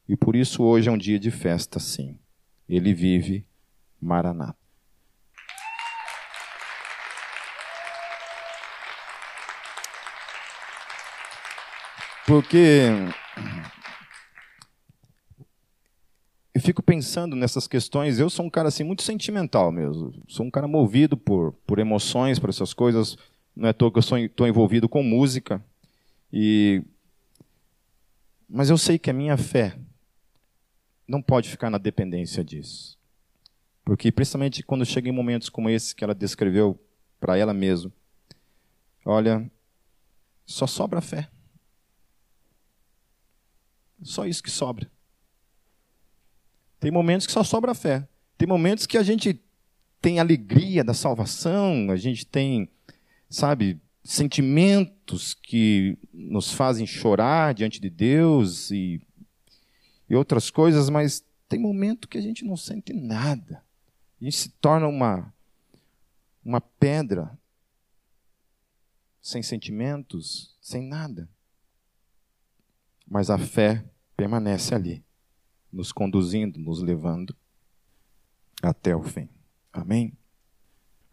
[0.09, 2.19] E por isso hoje é um dia de festa, sim.
[2.69, 3.47] Ele vive
[4.01, 4.58] Maranata.
[12.29, 12.91] Porque
[16.55, 18.19] eu fico pensando nessas questões.
[18.19, 20.12] Eu sou um cara assim muito sentimental mesmo.
[20.29, 23.17] Sou um cara movido por, por emoções, por essas coisas.
[23.57, 25.64] Não é toa que eu estou envolvido com música.
[26.31, 26.83] E
[28.47, 29.79] mas eu sei que a minha fé
[31.09, 32.99] não pode ficar na dependência disso.
[33.83, 36.79] Porque, principalmente quando chega em momentos como esse que ela descreveu
[37.19, 37.91] para ela mesma,
[39.03, 39.51] olha,
[40.45, 41.31] só sobra fé.
[44.03, 44.91] Só isso que sobra.
[46.81, 48.07] Tem momentos que só sobra fé.
[48.37, 49.41] Tem momentos que a gente
[50.01, 52.71] tem alegria da salvação, a gente tem,
[53.29, 59.01] sabe, sentimentos que nos fazem chorar diante de Deus e,
[60.09, 63.63] e outras coisas, mas tem momento que a gente não sente nada.
[64.21, 65.33] A gente se torna uma,
[66.45, 67.37] uma pedra
[69.21, 71.29] sem sentimentos, sem nada.
[73.09, 73.85] Mas a fé
[74.16, 75.05] permanece ali,
[75.73, 77.35] nos conduzindo, nos levando
[78.62, 79.29] até o fim.
[79.73, 80.12] Amém?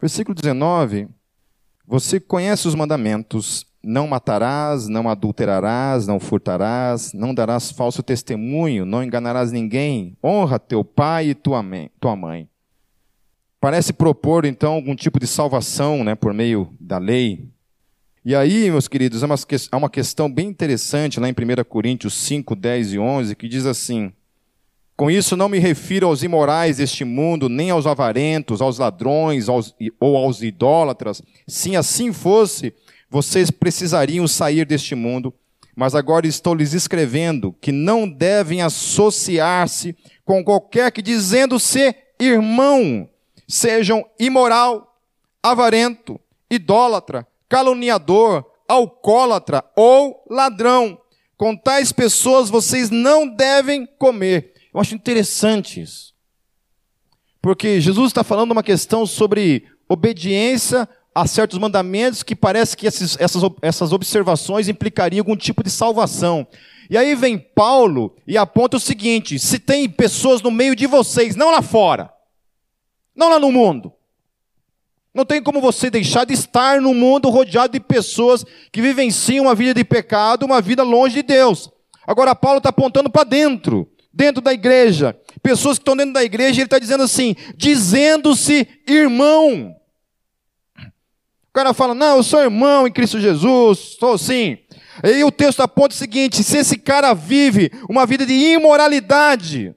[0.00, 1.08] Versículo 19.
[1.86, 9.02] Você conhece os mandamentos: não matarás, não adulterarás, não furtarás, não darás falso testemunho, não
[9.02, 12.50] enganarás ninguém, honra teu pai e tua mãe.
[13.60, 17.50] Parece propor, então, algum tipo de salvação né, por meio da lei.
[18.28, 22.94] E aí, meus queridos, há uma questão bem interessante lá em 1 Coríntios 5, 10
[22.94, 24.12] e 11, que diz assim:
[24.96, 29.76] Com isso não me refiro aos imorais deste mundo, nem aos avarentos, aos ladrões aos,
[30.00, 31.22] ou aos idólatras.
[31.46, 32.74] Se assim fosse,
[33.08, 35.32] vocês precisariam sair deste mundo.
[35.76, 43.08] Mas agora estou lhes escrevendo que não devem associar-se com qualquer que, dizendo ser irmão,
[43.46, 44.98] sejam imoral,
[45.40, 46.18] avarento,
[46.50, 50.98] idólatra, caluniador, alcoólatra ou ladrão.
[51.36, 54.54] Com tais pessoas vocês não devem comer.
[54.72, 56.14] Eu acho interessante isso.
[57.40, 63.16] Porque Jesus está falando uma questão sobre obediência a certos mandamentos que parece que esses,
[63.18, 66.46] essas, essas observações implicariam algum tipo de salvação.
[66.90, 71.34] E aí vem Paulo e aponta o seguinte: se tem pessoas no meio de vocês,
[71.34, 72.12] não lá fora,
[73.14, 73.92] não lá no mundo,
[75.16, 79.54] não tem como você deixar de estar no mundo rodeado de pessoas que vivenciam uma
[79.54, 81.70] vida de pecado, uma vida longe de Deus.
[82.06, 85.18] Agora, Paulo está apontando para dentro, dentro da igreja.
[85.42, 89.74] Pessoas que estão dentro da igreja, ele está dizendo assim, dizendo-se irmão.
[90.78, 94.58] O cara fala, não, eu sou irmão em Cristo Jesus, sou sim.
[95.02, 99.74] Aí o texto aponta o seguinte: se esse cara vive uma vida de imoralidade,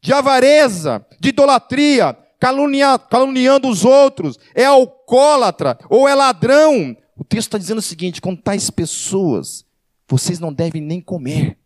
[0.00, 6.96] de avareza, de idolatria, calunia, caluniando os outros, é alcoólatra ou é ladrão.
[7.16, 9.64] O texto está dizendo o seguinte: com tais pessoas,
[10.08, 11.56] vocês não devem nem comer.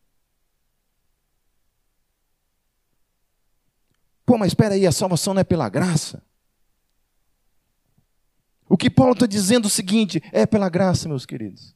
[4.26, 6.22] Pô, mas espera aí, a salvação não é pela graça?
[8.68, 11.74] O que Paulo está dizendo é o seguinte: é pela graça, meus queridos.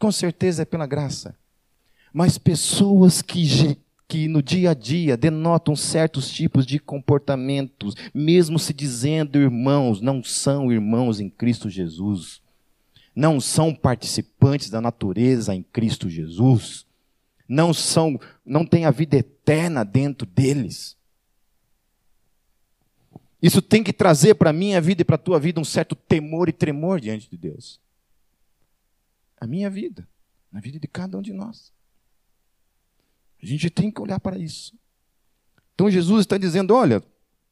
[0.00, 1.38] Com certeza é pela graça.
[2.12, 8.72] Mas pessoas que que no dia a dia denotam certos tipos de comportamentos, mesmo se
[8.72, 12.40] dizendo irmãos, não são irmãos em Cristo Jesus,
[13.14, 16.86] não são participantes da natureza em Cristo Jesus,
[17.46, 20.96] não são, não têm a vida eterna dentro deles.
[23.42, 25.94] Isso tem que trazer para a minha vida e para a tua vida um certo
[25.94, 27.78] temor e tremor diante de Deus.
[29.38, 30.08] A minha vida,
[30.50, 31.72] na vida de cada um de nós.
[33.42, 34.76] A gente tem que olhar para isso.
[35.74, 37.02] Então Jesus está dizendo: olha,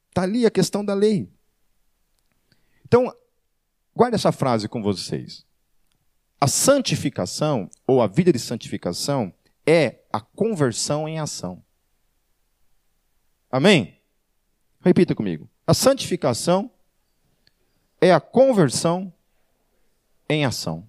[0.09, 1.31] está ali a questão da lei.
[2.85, 3.15] Então,
[3.95, 5.45] guarde essa frase com vocês.
[6.41, 9.33] A santificação, ou a vida de santificação,
[9.67, 11.63] é a conversão em ação.
[13.51, 14.01] Amém?
[14.81, 15.49] Repita comigo.
[15.67, 16.71] A santificação
[18.01, 19.13] é a conversão
[20.29, 20.87] em ação.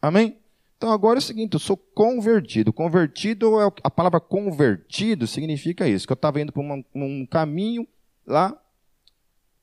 [0.00, 0.39] Amém?
[0.80, 2.72] Então agora é o seguinte, eu sou convertido.
[2.72, 6.64] Convertido, é a palavra convertido significa isso, que eu estava indo por
[6.94, 7.86] um, caminho
[8.26, 8.58] lá,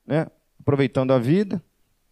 [0.06, 0.28] né,
[0.60, 1.60] aproveitando a vida,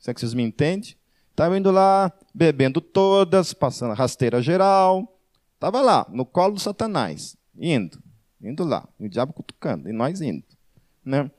[0.00, 0.96] se é que vocês me entendem.
[1.30, 5.16] Estava indo lá, bebendo todas, passando rasteira geral.
[5.54, 8.02] Estava lá, no colo do Satanás, indo,
[8.42, 10.42] indo lá, e o diabo cutucando, e nós indo.
[11.04, 11.30] Né?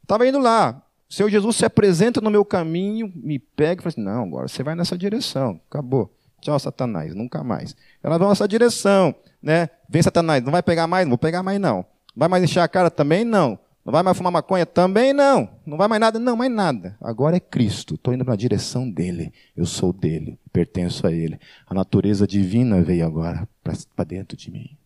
[0.00, 3.88] Estava indo lá, o Senhor Jesus se apresenta no meu caminho, me pega e fala
[3.88, 6.15] assim, não, agora você vai nessa direção, acabou.
[6.40, 7.76] Tchau, Satanás, nunca mais.
[8.02, 9.68] Ela vai nessa direção, né?
[9.88, 11.04] Vem, Satanás, não vai pegar mais?
[11.06, 11.84] Não vou pegar mais, não.
[12.14, 12.90] Vai mais encher a cara?
[12.90, 13.58] Também não.
[13.86, 14.66] Não vai mais fumar maconha?
[14.66, 15.48] Também não.
[15.64, 16.18] Não vai mais nada?
[16.18, 16.96] Não, mais nada.
[17.00, 17.94] Agora é Cristo.
[17.94, 19.32] Estou indo na direção dele.
[19.56, 20.40] Eu sou dele.
[20.52, 21.38] Pertenço a ele.
[21.64, 24.76] A natureza divina veio agora para dentro de mim.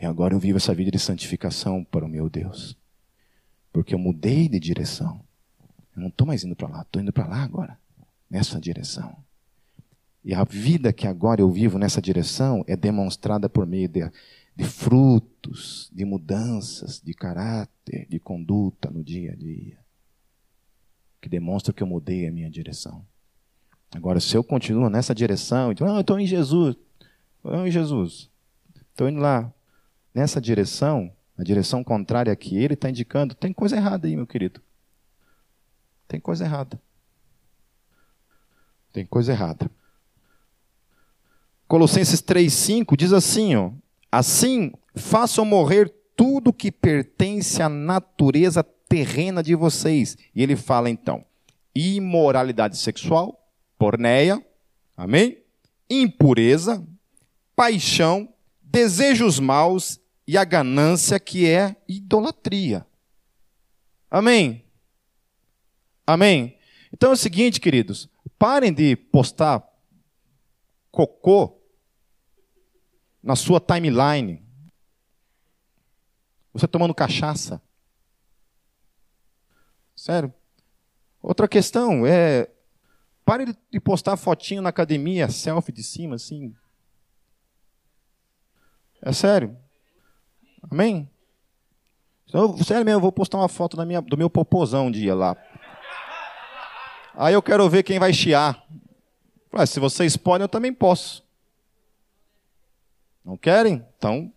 [0.00, 2.76] E agora eu vivo essa vida de santificação para o meu Deus.
[3.72, 5.20] Porque eu mudei de direção.
[5.94, 6.80] Eu não estou mais indo para lá.
[6.80, 7.78] Estou indo para lá agora.
[8.28, 9.16] Nessa direção.
[10.30, 14.08] E a vida que agora eu vivo nessa direção é demonstrada por meio de,
[14.54, 19.76] de frutos, de mudanças de caráter, de conduta no dia a dia,
[21.20, 23.04] que demonstra que eu mudei a minha direção.
[23.90, 26.76] Agora, se eu continuo nessa direção, então, ah, eu estou em Jesus,
[27.38, 28.30] estou em Jesus,
[28.92, 29.52] estou indo lá,
[30.14, 34.62] nessa direção, a direção contrária que ele está indicando, tem coisa errada aí, meu querido.
[36.06, 36.80] Tem coisa errada.
[38.92, 39.68] Tem coisa errada.
[41.70, 43.70] Colossenses 3,5 diz assim: ó,
[44.10, 50.18] assim façam morrer tudo que pertence à natureza terrena de vocês.
[50.34, 51.24] E ele fala então:
[51.72, 53.48] imoralidade sexual,
[53.78, 54.44] porneia,
[54.96, 55.44] amém?
[55.88, 56.84] Impureza,
[57.54, 62.84] paixão, desejos maus e a ganância que é idolatria.
[64.10, 64.64] Amém?
[66.04, 66.58] Amém?
[66.92, 69.64] Então é o seguinte, queridos, parem de postar
[70.90, 71.59] cocô
[73.22, 74.42] na sua timeline.
[76.52, 77.62] Você tomando cachaça.
[79.94, 80.32] Sério.
[81.22, 82.48] Outra questão é.
[83.24, 86.54] Pare de postar fotinho na academia, selfie de cima, assim.
[89.02, 89.56] É sério.
[90.68, 91.08] Amém?
[92.26, 95.14] Então, sério mesmo, eu vou postar uma foto da minha, do meu popozão um dia
[95.14, 95.36] lá.
[97.14, 98.64] Aí eu quero ver quem vai chiar.
[99.66, 101.22] se vocês podem, eu também posso.
[103.24, 103.84] Não querem?
[103.96, 104.32] Então,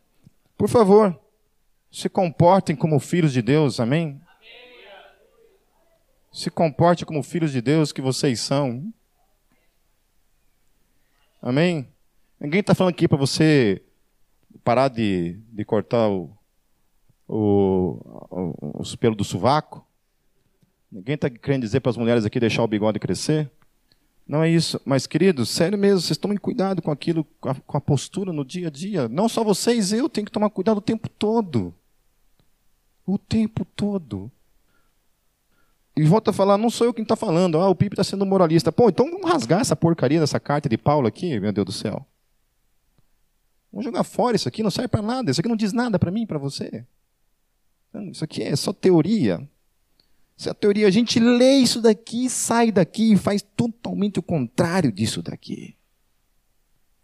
[0.57, 1.19] por favor,
[1.91, 4.19] se comportem como filhos de Deus, amém?
[6.31, 8.91] Se comportem como filhos de Deus que vocês são.
[11.41, 11.87] Amém?
[12.39, 13.81] Ninguém está falando aqui para você
[14.63, 16.35] parar de, de cortar o,
[17.27, 19.85] o, o, os pelos do sovaco.
[20.91, 23.51] Ninguém está querendo dizer para as mulheres aqui deixar o bigode crescer.
[24.27, 24.79] Não é isso.
[24.85, 28.45] Mas, queridos, sério mesmo, vocês tomem cuidado com aquilo, com a, com a, postura no
[28.45, 29.09] dia a dia.
[29.09, 31.73] Não só vocês, eu tenho que tomar cuidado o tempo todo.
[33.05, 34.31] O tempo todo.
[35.95, 37.59] E volta a falar, não sou eu quem está falando.
[37.59, 38.71] Ah, o Pipe está sendo moralista.
[38.71, 42.05] Pô, então vamos rasgar essa porcaria dessa carta de Paulo aqui, meu Deus do céu.
[43.71, 45.29] Vamos jogar fora isso aqui, não serve para nada.
[45.29, 46.85] Isso aqui não diz nada para mim, para você.
[48.11, 49.47] Isso aqui é só teoria.
[50.37, 50.87] Isso é teoria.
[50.87, 55.75] A gente lê isso daqui, sai daqui e faz totalmente o contrário disso daqui.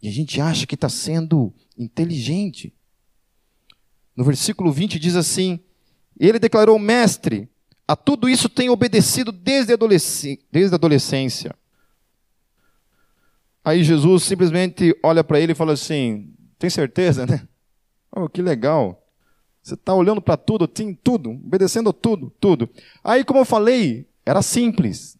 [0.01, 2.73] E a gente acha que está sendo inteligente.
[4.15, 5.59] No versículo 20 diz assim:
[6.19, 7.49] Ele declarou, mestre,
[7.87, 9.77] a tudo isso tem obedecido desde a,
[10.51, 11.55] desde a adolescência.
[13.63, 17.47] Aí Jesus simplesmente olha para ele e fala assim: Tem certeza, né?
[18.11, 19.05] Oh, que legal.
[19.61, 22.69] Você está olhando para tudo, tem tudo, obedecendo tudo, tudo.
[23.03, 25.17] Aí, como eu falei, era simples.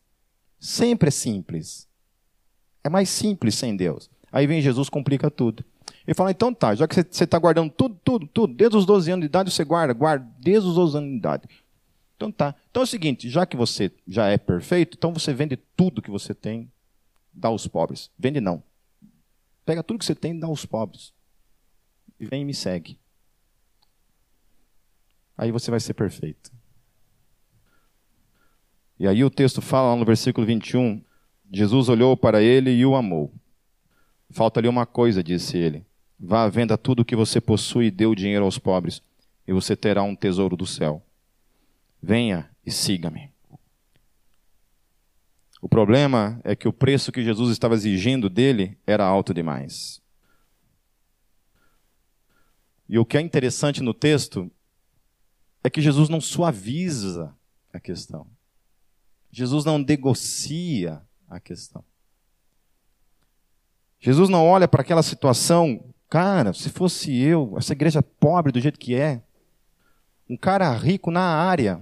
[0.60, 1.88] Sempre é simples.
[2.84, 4.10] É mais simples sem Deus.
[4.32, 5.64] Aí vem Jesus, complica tudo.
[6.06, 9.12] Ele fala, então tá, já que você está guardando tudo, tudo, tudo, desde os 12
[9.12, 11.48] anos de idade você guarda, guarda desde os 12 anos de idade.
[12.16, 12.56] Então tá.
[12.70, 16.12] Então é o seguinte, já que você já é perfeito, então você vende tudo que
[16.12, 16.70] você tem,
[17.34, 18.10] dá aos pobres.
[18.18, 18.62] Vende não.
[19.66, 21.14] Pega tudo que você tem e dá aos pobres.
[22.20, 22.99] E vem e me segue.
[25.40, 26.52] Aí você vai ser perfeito.
[29.00, 31.02] E aí o texto fala no versículo 21,
[31.50, 33.34] Jesus olhou para ele e o amou.
[34.30, 35.86] Falta ali uma coisa, disse ele.
[36.20, 39.02] Vá à venda tudo o que você possui e dê o dinheiro aos pobres,
[39.48, 41.02] e você terá um tesouro do céu.
[42.04, 43.32] Venha e siga-me.
[45.62, 50.02] O problema é que o preço que Jesus estava exigindo dele era alto demais.
[52.90, 54.52] E o que é interessante no texto
[55.64, 57.36] é que Jesus não suaviza
[57.74, 58.28] a questão.
[59.32, 61.84] Jesus não negocia a questão.
[64.00, 68.80] Jesus não olha para aquela situação, cara, se fosse eu, essa igreja pobre do jeito
[68.80, 69.22] que é,
[70.30, 71.82] um cara rico na área,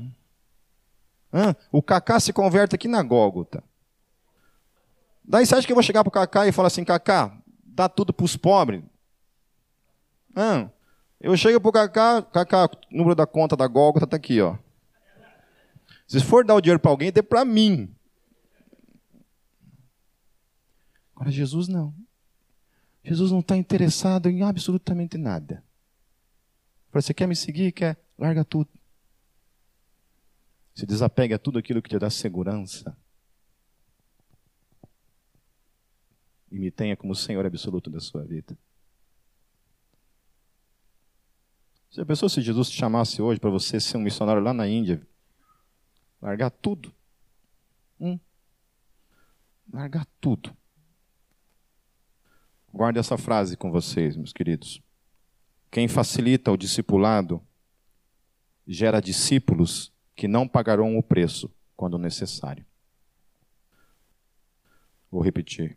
[1.71, 3.63] o Cacá se converte aqui na Gólgota.
[5.23, 7.88] Daí você acha que eu vou chegar para o Cacá e falar assim, Cacá, dá
[7.88, 8.82] tudo para os pobres?
[11.20, 14.57] Eu chego pro Cacá, Cacá, número da conta da Gólgota tá aqui, ó.
[16.07, 17.93] Se for dar o dinheiro para alguém, dê para mim.
[21.15, 21.93] Agora, Jesus não.
[23.03, 25.63] Jesus não está interessado em absolutamente nada.
[26.93, 27.72] Você quer me seguir?
[27.72, 27.97] Quer?
[28.18, 28.70] Larga tudo.
[30.76, 32.95] Se desapegue a tudo aquilo que te dá segurança.
[36.51, 38.57] E me tenha como Senhor absoluto da sua vida.
[41.98, 45.02] Você pensou se Jesus te chamasse hoje para você ser um missionário lá na Índia?
[46.22, 46.93] Largar tudo.
[48.00, 48.20] Hum.
[49.74, 50.56] Largar tudo.
[52.72, 54.80] Guarde essa frase com vocês, meus queridos.
[55.72, 57.41] Quem facilita o discipulado
[58.68, 62.64] gera discípulos que não pagarão o preço quando necessário.
[65.10, 65.76] Vou repetir.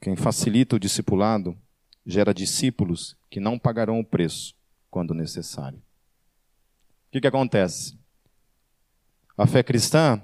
[0.00, 1.58] Quem facilita o discipulado
[2.06, 4.59] gera discípulos que não pagarão o preço
[4.90, 5.78] quando necessário.
[5.78, 7.98] O que, que acontece?
[9.36, 10.20] A fé cristã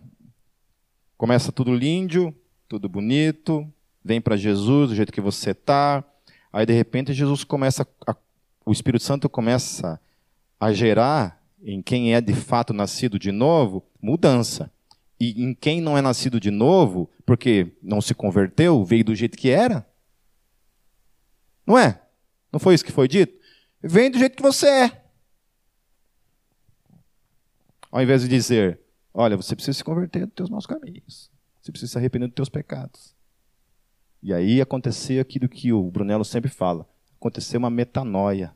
[1.16, 2.34] começa tudo lindo,
[2.68, 3.66] tudo bonito,
[4.04, 6.04] vem para Jesus do jeito que você está,
[6.52, 8.14] aí de repente Jesus começa, a,
[8.64, 10.00] o Espírito Santo começa
[10.60, 14.70] a gerar em quem é de fato nascido de novo mudança.
[15.18, 19.36] E em quem não é nascido de novo, porque não se converteu, veio do jeito
[19.36, 19.86] que era.
[21.66, 22.00] Não é?
[22.52, 23.36] Não foi isso que foi dito?
[23.87, 25.03] Vem do jeito que você é.
[27.91, 28.80] Ao invés de dizer,
[29.14, 31.30] olha, você precisa se converter dos teus maus caminhos.
[31.62, 33.14] Você precisa se arrepender dos teus pecados.
[34.22, 36.87] E aí aconteceu aquilo que o Brunello sempre fala.
[37.18, 38.53] Aconteceu uma metanoia,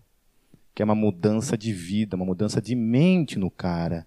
[0.74, 4.07] que é uma mudança de vida, uma mudança de mente no cara.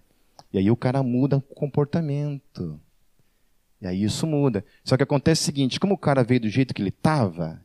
[0.52, 2.78] E aí o cara muda o comportamento.
[3.80, 4.64] E aí isso muda.
[4.84, 7.63] Só que acontece o seguinte: como o cara veio do jeito que ele estava,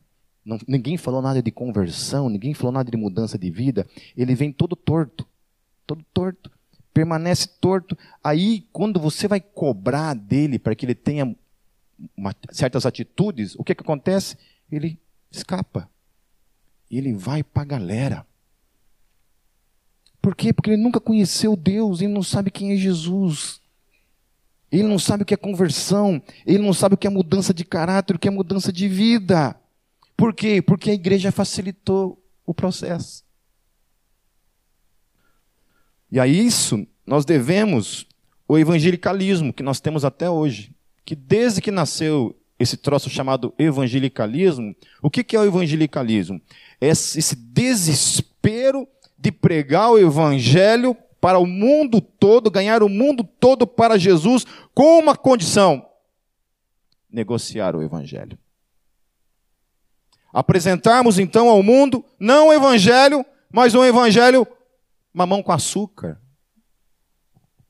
[0.68, 4.76] ninguém falou nada de conversão, ninguém falou nada de mudança de vida, ele vem todo
[4.76, 5.28] torto.
[5.86, 6.52] Todo torto.
[6.94, 7.98] Permanece torto.
[8.24, 11.36] Aí, quando você vai cobrar dele para que ele tenha
[12.16, 14.38] uma, certas atitudes, o que, que acontece?
[14.72, 15.00] Ele
[15.32, 15.90] escapa.
[16.90, 18.26] Ele vai para a galera.
[20.22, 20.52] Por quê?
[20.52, 23.62] Porque ele nunca conheceu Deus, ele não sabe quem é Jesus.
[24.72, 27.66] Ele não sabe o que é conversão, ele não sabe o que é mudança de
[27.66, 29.59] caráter, o que é mudança de vida.
[30.20, 30.62] Por quê?
[30.62, 33.24] Porque a igreja facilitou o processo.
[36.12, 38.06] E a isso nós devemos
[38.46, 40.76] o evangelicalismo que nós temos até hoje.
[41.06, 46.42] Que desde que nasceu esse troço chamado evangelicalismo, o que é o evangelicalismo?
[46.82, 48.86] É esse desespero
[49.18, 55.00] de pregar o evangelho para o mundo todo, ganhar o mundo todo para Jesus, com
[55.00, 55.88] uma condição:
[57.10, 58.38] negociar o evangelho.
[60.34, 64.48] Apresentarmos então ao mundo não o evangelho, mas um evangelho
[65.14, 66.22] mamão com açúcar.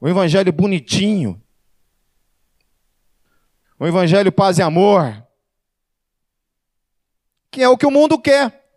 [0.01, 1.41] Um evangelho bonitinho.
[3.80, 5.26] Um evangelho paz e amor.
[7.51, 8.68] Que é o que o mundo quer.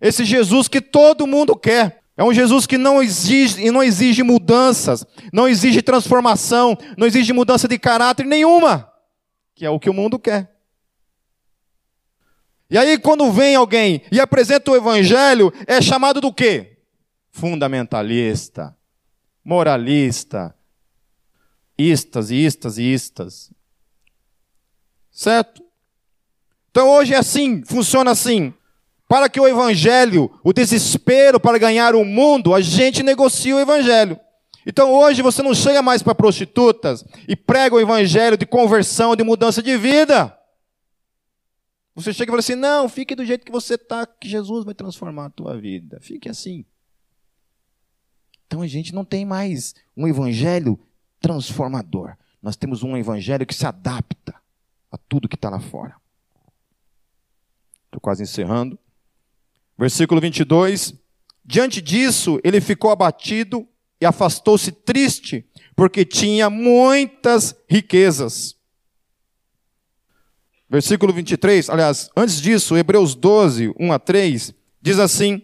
[0.00, 2.02] Esse Jesus que todo mundo quer.
[2.16, 7.68] É um Jesus que não exige, não exige mudanças, não exige transformação, não exige mudança
[7.68, 8.92] de caráter nenhuma,
[9.54, 10.57] que é o que o mundo quer.
[12.70, 16.78] E aí, quando vem alguém e apresenta o evangelho, é chamado do quê?
[17.30, 18.76] Fundamentalista,
[19.42, 20.54] moralista,
[21.78, 23.50] istas, istas e istas.
[25.10, 25.62] Certo?
[26.70, 28.52] Então hoje é assim, funciona assim.
[29.08, 34.20] Para que o evangelho, o desespero para ganhar o mundo, a gente negocia o evangelho.
[34.66, 39.24] Então hoje você não chega mais para prostitutas e prega o evangelho de conversão, de
[39.24, 40.37] mudança de vida.
[41.98, 44.72] Você chega e fala assim: não, fique do jeito que você está, que Jesus vai
[44.72, 45.98] transformar a tua vida.
[46.00, 46.64] Fique assim.
[48.46, 50.78] Então a gente não tem mais um evangelho
[51.18, 52.16] transformador.
[52.40, 54.40] Nós temos um evangelho que se adapta
[54.92, 55.96] a tudo que está lá fora.
[57.86, 58.78] Estou quase encerrando.
[59.76, 60.94] Versículo 22.
[61.44, 63.66] Diante disso, ele ficou abatido
[64.00, 65.44] e afastou-se triste,
[65.74, 68.56] porque tinha muitas riquezas.
[70.70, 74.52] Versículo 23, aliás, antes disso, Hebreus 12, 1 a 3,
[74.82, 75.40] diz assim: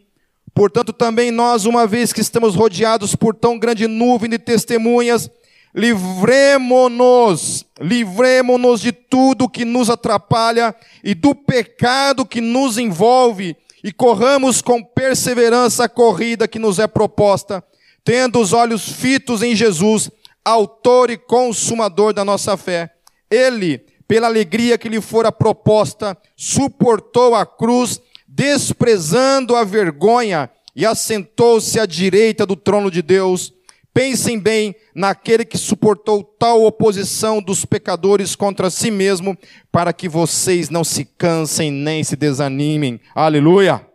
[0.55, 5.31] Portanto, também nós, uma vez que estamos rodeados por tão grande nuvem de testemunhas,
[5.75, 14.63] livremo-nos, livremo-nos de tudo que nos atrapalha e do pecado que nos envolve e corramos
[14.63, 17.65] com perseverança a corrida que nos é proposta,
[18.05, 20.11] tendo os olhos fitos em Jesus,
[20.45, 22.91] autor e consumador da nossa fé.
[23.31, 31.79] Ele, pela alegria que lhe fora proposta, suportou a cruz, desprezando a vergonha, e assentou-se
[31.79, 33.53] à direita do trono de Deus.
[33.93, 39.39] Pensem bem naquele que suportou tal oposição dos pecadores contra si mesmo,
[39.71, 43.01] para que vocês não se cansem nem se desanimem.
[43.15, 43.94] Aleluia!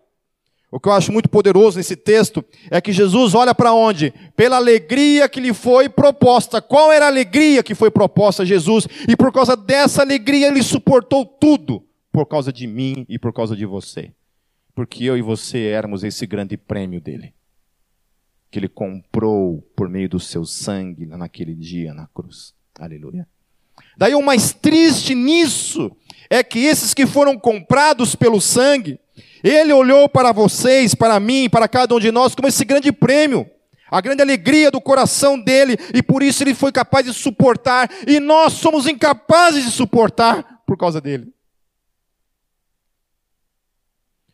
[0.71, 4.13] O que eu acho muito poderoso nesse texto é que Jesus olha para onde?
[4.35, 6.61] Pela alegria que lhe foi proposta.
[6.61, 8.87] Qual era a alegria que foi proposta a Jesus?
[9.07, 13.55] E por causa dessa alegria ele suportou tudo, por causa de mim e por causa
[13.55, 14.11] de você.
[14.75, 17.33] Porque eu e você éramos esse grande prêmio dele
[18.51, 22.53] que ele comprou por meio do seu sangue naquele dia na cruz.
[22.77, 23.27] Aleluia.
[23.97, 25.95] Daí o mais triste nisso
[26.29, 28.99] é que esses que foram comprados pelo sangue,
[29.43, 33.49] Ele olhou para vocês, para mim, para cada um de nós, como esse grande prêmio,
[33.89, 38.19] a grande alegria do coração dele, e por isso ele foi capaz de suportar, e
[38.19, 41.33] nós somos incapazes de suportar por causa dele.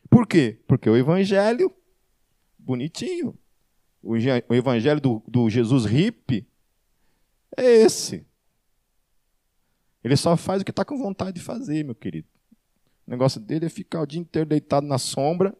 [0.09, 0.59] Por quê?
[0.67, 1.73] Porque o evangelho,
[2.57, 3.37] bonitinho,
[4.01, 4.15] o
[4.53, 6.47] evangelho do, do Jesus hippie,
[7.57, 8.25] é esse.
[10.03, 12.27] Ele só faz o que está com vontade de fazer, meu querido.
[13.07, 15.55] O negócio dele é ficar o dia inteiro deitado na sombra,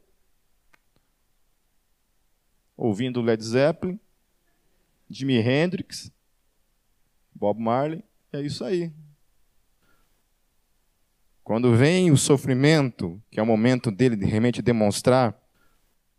[2.76, 4.00] ouvindo Led Zeppelin,
[5.10, 6.12] Jimi Hendrix,
[7.34, 8.04] Bob Marley.
[8.34, 8.92] É isso aí.
[11.44, 15.40] Quando vem o sofrimento, que é o momento dele de realmente demonstrar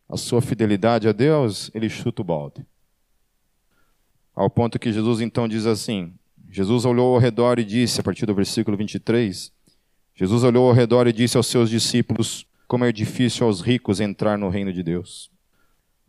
[0.08, 2.64] a sua fidelidade a Deus, ele chuta o balde.
[4.34, 6.14] Ao ponto que Jesus então diz assim:
[6.48, 9.52] Jesus olhou ao redor e disse, a partir do versículo 23,
[10.18, 14.38] Jesus olhou ao redor e disse aos seus discípulos: Como é difícil aos ricos entrar
[14.38, 15.30] no reino de Deus.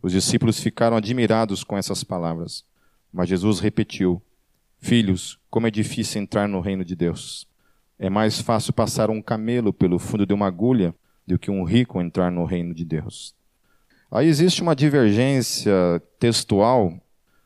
[0.02, 2.64] Os discípulos ficaram admirados com essas palavras,
[3.12, 4.22] mas Jesus repetiu:
[4.78, 7.46] Filhos, como é difícil entrar no reino de Deus.
[7.98, 10.94] É mais fácil passar um camelo pelo fundo de uma agulha
[11.26, 13.34] do que um rico entrar no reino de Deus.
[14.10, 16.98] Aí existe uma divergência textual.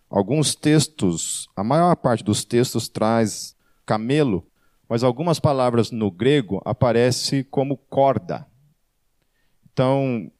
[0.08, 4.46] Alguns textos, a maior parte dos textos traz camelo
[4.92, 8.46] mas algumas palavras no grego aparecem como corda.
[9.72, 10.30] Então,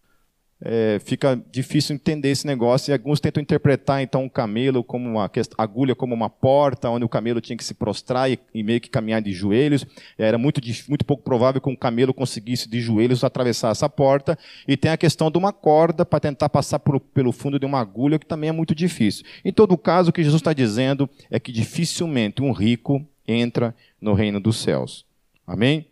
[0.61, 5.31] é, fica difícil entender esse negócio e alguns tentam interpretar então o camelo como uma
[5.57, 8.91] agulha como uma porta onde o camelo tinha que se prostrar e, e meio que
[8.91, 9.87] caminhar de joelhos.
[10.19, 14.39] Era muito muito pouco provável que um camelo conseguisse de joelhos atravessar essa porta.
[14.69, 17.81] E tem a questão de uma corda para tentar passar por, pelo fundo de uma
[17.81, 19.25] agulha que também é muito difícil.
[19.43, 24.15] Em todo caso o que Jesus está dizendo é que dificilmente um rico entra no
[24.15, 25.05] reino dos céus.
[25.47, 25.87] Amém?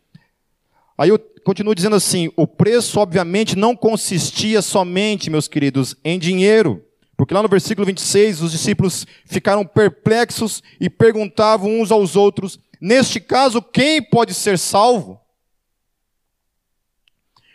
[0.96, 6.84] Aí eu continuo dizendo assim: o preço, obviamente, não consistia somente, meus queridos, em dinheiro.
[7.16, 13.20] Porque lá no versículo 26, os discípulos ficaram perplexos e perguntavam uns aos outros: neste
[13.20, 15.20] caso, quem pode ser salvo?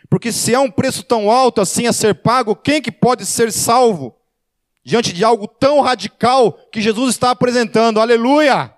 [0.08, 3.52] Porque se há um preço tão alto assim a ser pago, quem que pode ser
[3.52, 4.14] salvo?
[4.84, 8.00] Diante de algo tão radical que Jesus está apresentando.
[8.00, 8.75] Aleluia!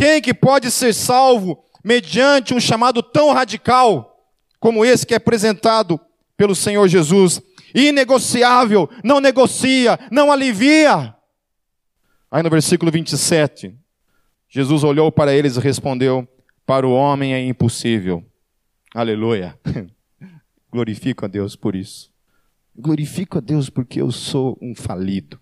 [0.00, 4.18] Quem que pode ser salvo mediante um chamado tão radical
[4.58, 6.00] como esse que é apresentado
[6.38, 7.38] pelo Senhor Jesus?
[7.74, 11.14] Inegociável, não negocia, não alivia.
[12.30, 13.76] Aí no versículo 27,
[14.48, 16.26] Jesus olhou para eles e respondeu:
[16.64, 18.24] Para o homem é impossível.
[18.94, 19.60] Aleluia.
[20.72, 22.10] Glorifico a Deus por isso.
[22.74, 25.38] Glorifico a Deus porque eu sou um falido.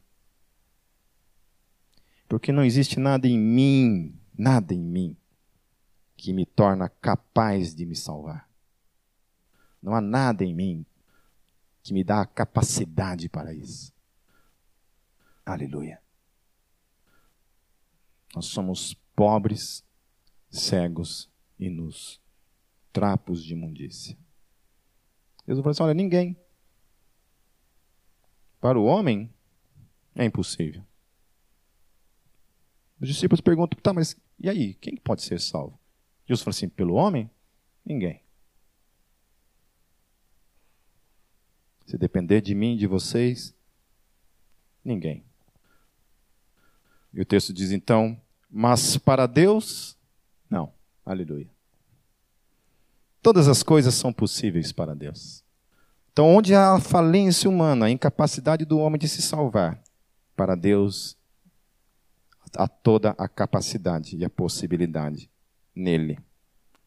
[2.29, 5.17] Porque não existe nada em mim nada em mim
[6.17, 8.49] que me torna capaz de me salvar.
[9.83, 10.87] Não há nada em mim
[11.83, 13.93] que me dá a capacidade para isso.
[15.45, 16.01] Aleluia.
[18.35, 19.85] Nós somos pobres,
[20.51, 22.21] cegos e nos
[22.93, 24.17] trapos de imundícia.
[25.47, 26.37] Jesus falou assim: olha, ninguém.
[28.61, 29.33] Para o homem
[30.15, 30.85] é impossível.
[33.01, 35.79] Os discípulos perguntam, tá, mas e aí, quem pode ser salvo?
[36.27, 37.31] Jesus falou assim: pelo homem?
[37.85, 38.23] Ninguém.
[41.87, 43.55] Se depender de mim, de vocês,
[44.85, 45.25] ninguém.
[47.13, 48.21] E o texto diz então:
[48.51, 49.97] mas para Deus,
[50.49, 50.73] não.
[51.05, 51.49] Aleluia.
[53.23, 55.43] Todas as coisas são possíveis para Deus.
[56.13, 59.83] Então, onde há a falência humana, a incapacidade do homem de se salvar,
[60.35, 61.17] para Deus
[62.57, 65.31] há toda a capacidade e a possibilidade
[65.75, 66.19] nele.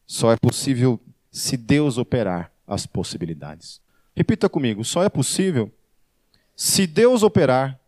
[0.06, 1.00] Só é possível
[1.30, 3.80] se Deus operar as possibilidades.
[4.14, 5.72] Repita comigo: só é possível
[6.54, 7.78] se Deus operar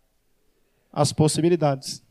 [0.93, 2.03] as possibilidades.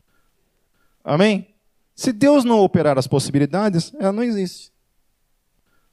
[1.02, 1.54] Amém?
[1.94, 4.72] Se Deus não operar as possibilidades, ela não existe.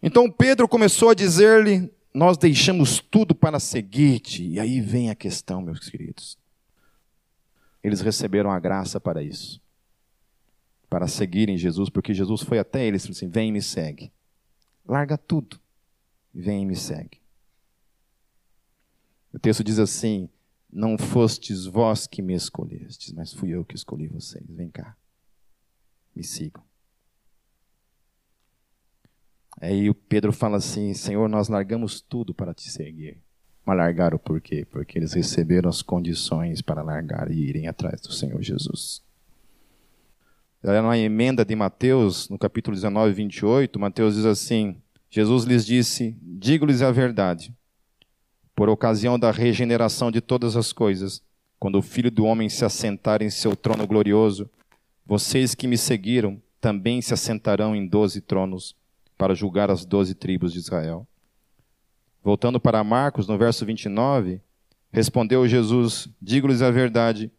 [0.01, 4.43] Então Pedro começou a dizer-lhe: Nós deixamos tudo para seguir-te.
[4.43, 6.40] E aí vem a questão, meus queridos.
[7.84, 9.61] Eles receberam a graça para isso
[10.91, 14.11] para seguirem Jesus, porque Jesus foi até eles e falou assim: vem e me segue.
[14.86, 15.57] Larga tudo,
[16.34, 17.21] vem e me segue.
[19.34, 20.29] O texto diz assim:
[20.69, 24.43] Não fostes vós que me escolhestes, mas fui eu que escolhi vocês.
[24.49, 24.97] Vem cá,
[26.13, 26.61] me sigam.
[29.61, 33.23] Aí o Pedro fala assim: Senhor, nós largamos tudo para te seguir.
[33.66, 34.66] Mas largaram por quê?
[34.70, 39.01] Porque eles receberam as condições para largar e irem atrás do Senhor Jesus.
[40.64, 44.78] Na emenda de Mateus, no capítulo 19, 28, Mateus diz assim:
[45.09, 47.53] Jesus lhes disse: Digo-lhes a verdade.
[48.55, 51.22] Por ocasião da regeneração de todas as coisas,
[51.59, 54.49] quando o Filho do Homem se assentar em seu trono glorioso,
[55.05, 58.76] vocês que me seguiram também se assentarão em doze tronos
[59.18, 61.07] para julgar as doze tribos de Israel.
[62.24, 64.39] Voltando para Marcos, no verso 29,
[64.91, 67.32] respondeu Jesus: Digo-lhes a verdade.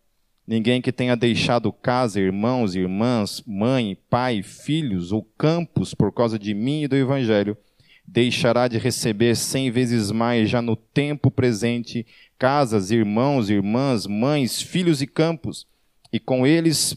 [0.45, 6.53] Ninguém que tenha deixado casa, irmãos, irmãs, mãe, pai, filhos ou campos por causa de
[6.53, 7.57] mim e do Evangelho,
[8.05, 12.05] deixará de receber cem vezes mais já no tempo presente
[12.37, 15.65] casas, irmãos, irmãs, mães, filhos e campos,
[16.13, 16.97] e com eles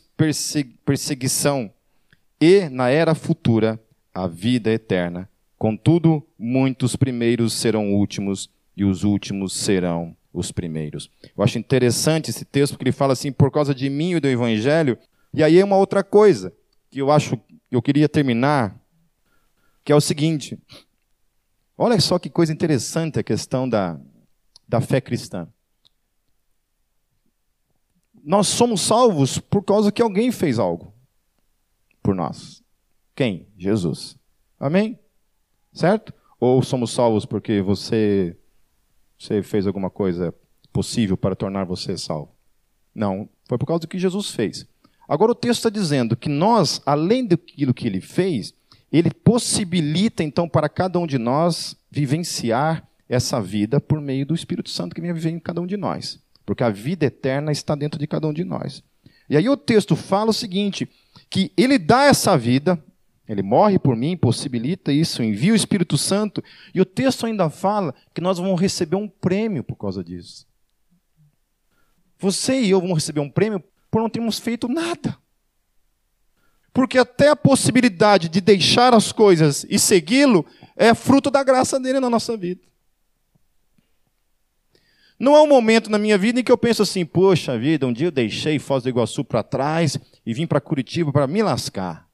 [0.83, 1.71] perseguição,
[2.41, 3.79] e na era futura
[4.11, 5.29] a vida eterna.
[5.57, 11.09] Contudo, muitos primeiros serão últimos, e os últimos serão os primeiros.
[11.35, 14.27] Eu acho interessante esse texto porque ele fala assim, por causa de mim e do
[14.27, 14.97] evangelho.
[15.33, 16.53] E aí é uma outra coisa
[16.89, 18.79] que eu acho que eu queria terminar,
[19.83, 20.59] que é o seguinte:
[21.77, 23.99] olha só que coisa interessante a questão da,
[24.67, 25.47] da fé cristã.
[28.23, 30.93] Nós somos salvos por causa que alguém fez algo
[32.01, 32.63] por nós.
[33.15, 33.47] Quem?
[33.57, 34.17] Jesus.
[34.59, 34.99] Amém?
[35.75, 36.13] Certo?
[36.39, 38.35] Ou somos salvos porque você
[39.17, 40.33] você fez alguma coisa
[40.73, 42.31] possível para tornar você salvo.
[42.93, 44.67] Não, foi por causa do que Jesus fez.
[45.07, 48.53] Agora o texto está dizendo que nós, além daquilo que ele fez,
[48.91, 54.69] ele possibilita então para cada um de nós vivenciar essa vida por meio do Espírito
[54.69, 56.19] Santo que vem em cada um de nós.
[56.45, 58.83] Porque a vida eterna está dentro de cada um de nós.
[59.29, 60.87] E aí o texto fala o seguinte:
[61.29, 62.81] que ele dá essa vida,
[63.27, 67.93] ele morre por mim, possibilita isso, envia o Espírito Santo, e o texto ainda fala
[68.13, 70.47] que nós vamos receber um prêmio por causa disso.
[72.19, 75.17] Você e eu vamos receber um prêmio por não termos feito nada.
[76.71, 80.45] Porque até a possibilidade de deixar as coisas e segui-lo
[80.75, 82.61] é fruto da graça dele na nossa vida.
[85.17, 87.93] Não há um momento na minha vida em que eu penso assim, poxa vida, um
[87.93, 92.04] dia eu deixei Foz do Iguaçu para trás e vim para Curitiba para me lascar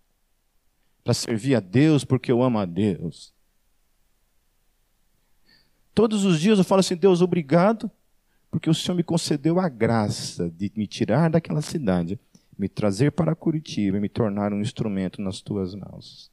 [1.03, 3.33] para servir a Deus porque eu amo a Deus.
[5.93, 7.89] Todos os dias eu falo assim: Deus, obrigado,
[8.49, 12.19] porque o Senhor me concedeu a graça de me tirar daquela cidade,
[12.57, 16.31] me trazer para Curitiba e me tornar um instrumento nas tuas mãos.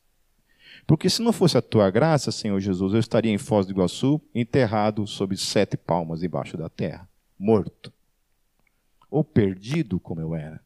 [0.87, 4.21] Porque se não fosse a tua graça, Senhor Jesus, eu estaria em Foz do Iguaçu,
[4.35, 7.09] enterrado sob sete palmas embaixo da terra,
[7.39, 7.93] morto.
[9.11, 10.61] Ou perdido como eu era.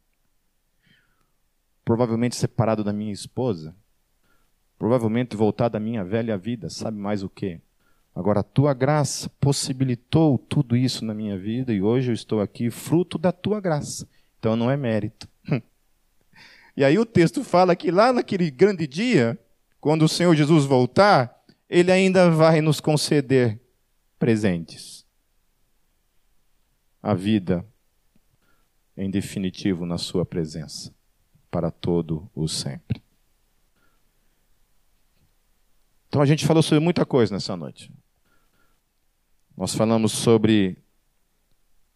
[1.85, 3.75] Provavelmente separado da minha esposa,
[4.83, 7.61] provavelmente voltar da minha velha vida, sabe mais o que?
[8.13, 12.69] Agora, a tua graça possibilitou tudo isso na minha vida e hoje eu estou aqui
[12.69, 14.09] fruto da tua graça.
[14.41, 15.29] Então não é mérito.
[16.77, 19.39] E aí o texto fala que lá naquele grande dia,
[19.79, 23.61] quando o Senhor Jesus voltar, ele ainda vai nos conceder
[24.19, 25.05] presentes.
[27.03, 27.65] A vida
[28.97, 30.93] em definitivo na sua presença,
[31.51, 33.03] para todo o sempre.
[36.13, 37.91] Então a gente falou sobre muita coisa nessa noite.
[39.57, 40.77] Nós falamos sobre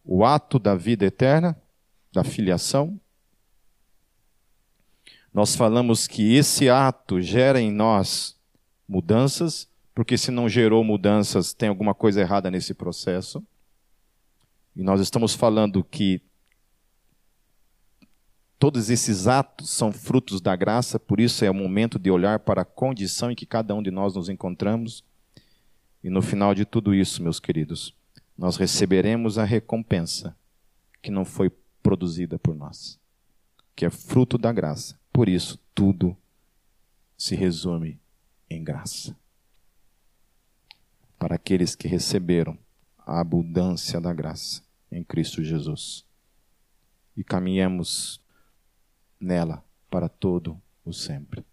[0.03, 1.55] o ato da vida eterna,
[2.11, 2.99] da filiação.
[5.31, 8.35] Nós falamos que esse ato gera em nós
[8.89, 13.45] mudanças, porque se não gerou mudanças, tem alguma coisa errada nesse processo.
[14.75, 16.23] E nós estamos falando que
[18.59, 22.63] Todos esses atos são frutos da graça, por isso é o momento de olhar para
[22.63, 25.03] a condição em que cada um de nós nos encontramos.
[26.03, 27.93] E no final de tudo isso, meus queridos,
[28.35, 30.35] nós receberemos a recompensa
[31.01, 31.51] que não foi
[31.83, 32.99] produzida por nós,
[33.75, 34.99] que é fruto da graça.
[35.13, 36.17] Por isso, tudo
[37.15, 37.99] se resume
[38.49, 39.15] em graça.
[41.19, 42.57] Para aqueles que receberam
[42.97, 46.03] a abundância da graça em Cristo Jesus.
[47.15, 48.19] E caminhemos
[49.19, 51.45] nela para todo o sempre.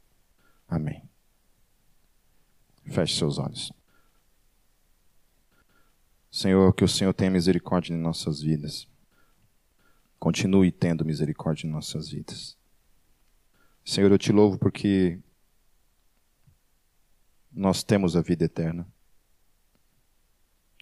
[0.69, 1.03] Amém.
[2.87, 3.73] Feche seus olhos.
[6.31, 8.89] Senhor, que o Senhor tenha misericórdia em nossas vidas.
[10.19, 12.57] Continue tendo misericórdia em nossas vidas.
[13.85, 15.21] Senhor, eu te louvo porque
[17.53, 18.87] nós temos a vida eterna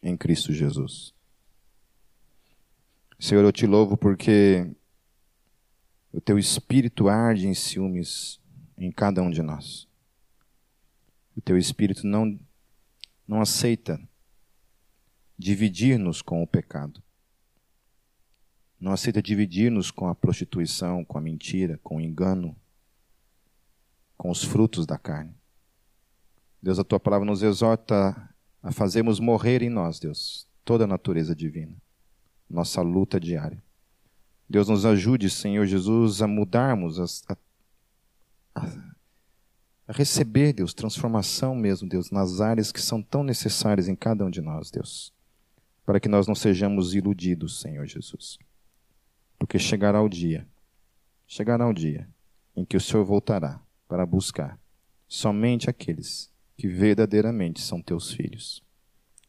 [0.02, 1.14] em Cristo Jesus.
[3.18, 4.74] Senhor, eu te louvo porque
[6.12, 8.38] o teu espírito arde em ciúmes
[8.76, 9.88] em cada um de nós.
[11.34, 12.38] O teu espírito não,
[13.26, 14.00] não aceita
[15.38, 17.02] dividir-nos com o pecado.
[18.78, 22.54] Não aceita dividir-nos com a prostituição, com a mentira, com o engano,
[24.18, 25.34] com os frutos da carne.
[26.60, 28.28] Deus, a tua palavra nos exorta
[28.62, 31.74] a fazermos morrer em nós, Deus, toda a natureza divina,
[32.48, 33.62] nossa luta diária.
[34.48, 37.36] Deus nos ajude, Senhor Jesus, a mudarmos, a,
[38.54, 38.66] a,
[39.88, 44.30] a receber, Deus, transformação mesmo, Deus, nas áreas que são tão necessárias em cada um
[44.30, 45.12] de nós, Deus,
[45.84, 48.38] para que nós não sejamos iludidos, Senhor Jesus.
[49.38, 50.46] Porque chegará o dia,
[51.26, 52.08] chegará o dia
[52.54, 54.58] em que o Senhor voltará para buscar
[55.08, 58.62] somente aqueles que verdadeiramente são teus filhos,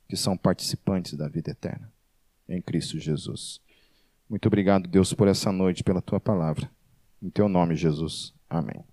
[0.08, 1.92] que são participantes da vida eterna,
[2.48, 3.60] em Cristo Jesus.
[4.30, 6.70] Muito obrigado, Deus, por essa noite, pela tua palavra.
[7.22, 8.34] Em teu nome, Jesus.
[8.50, 8.84] Amém.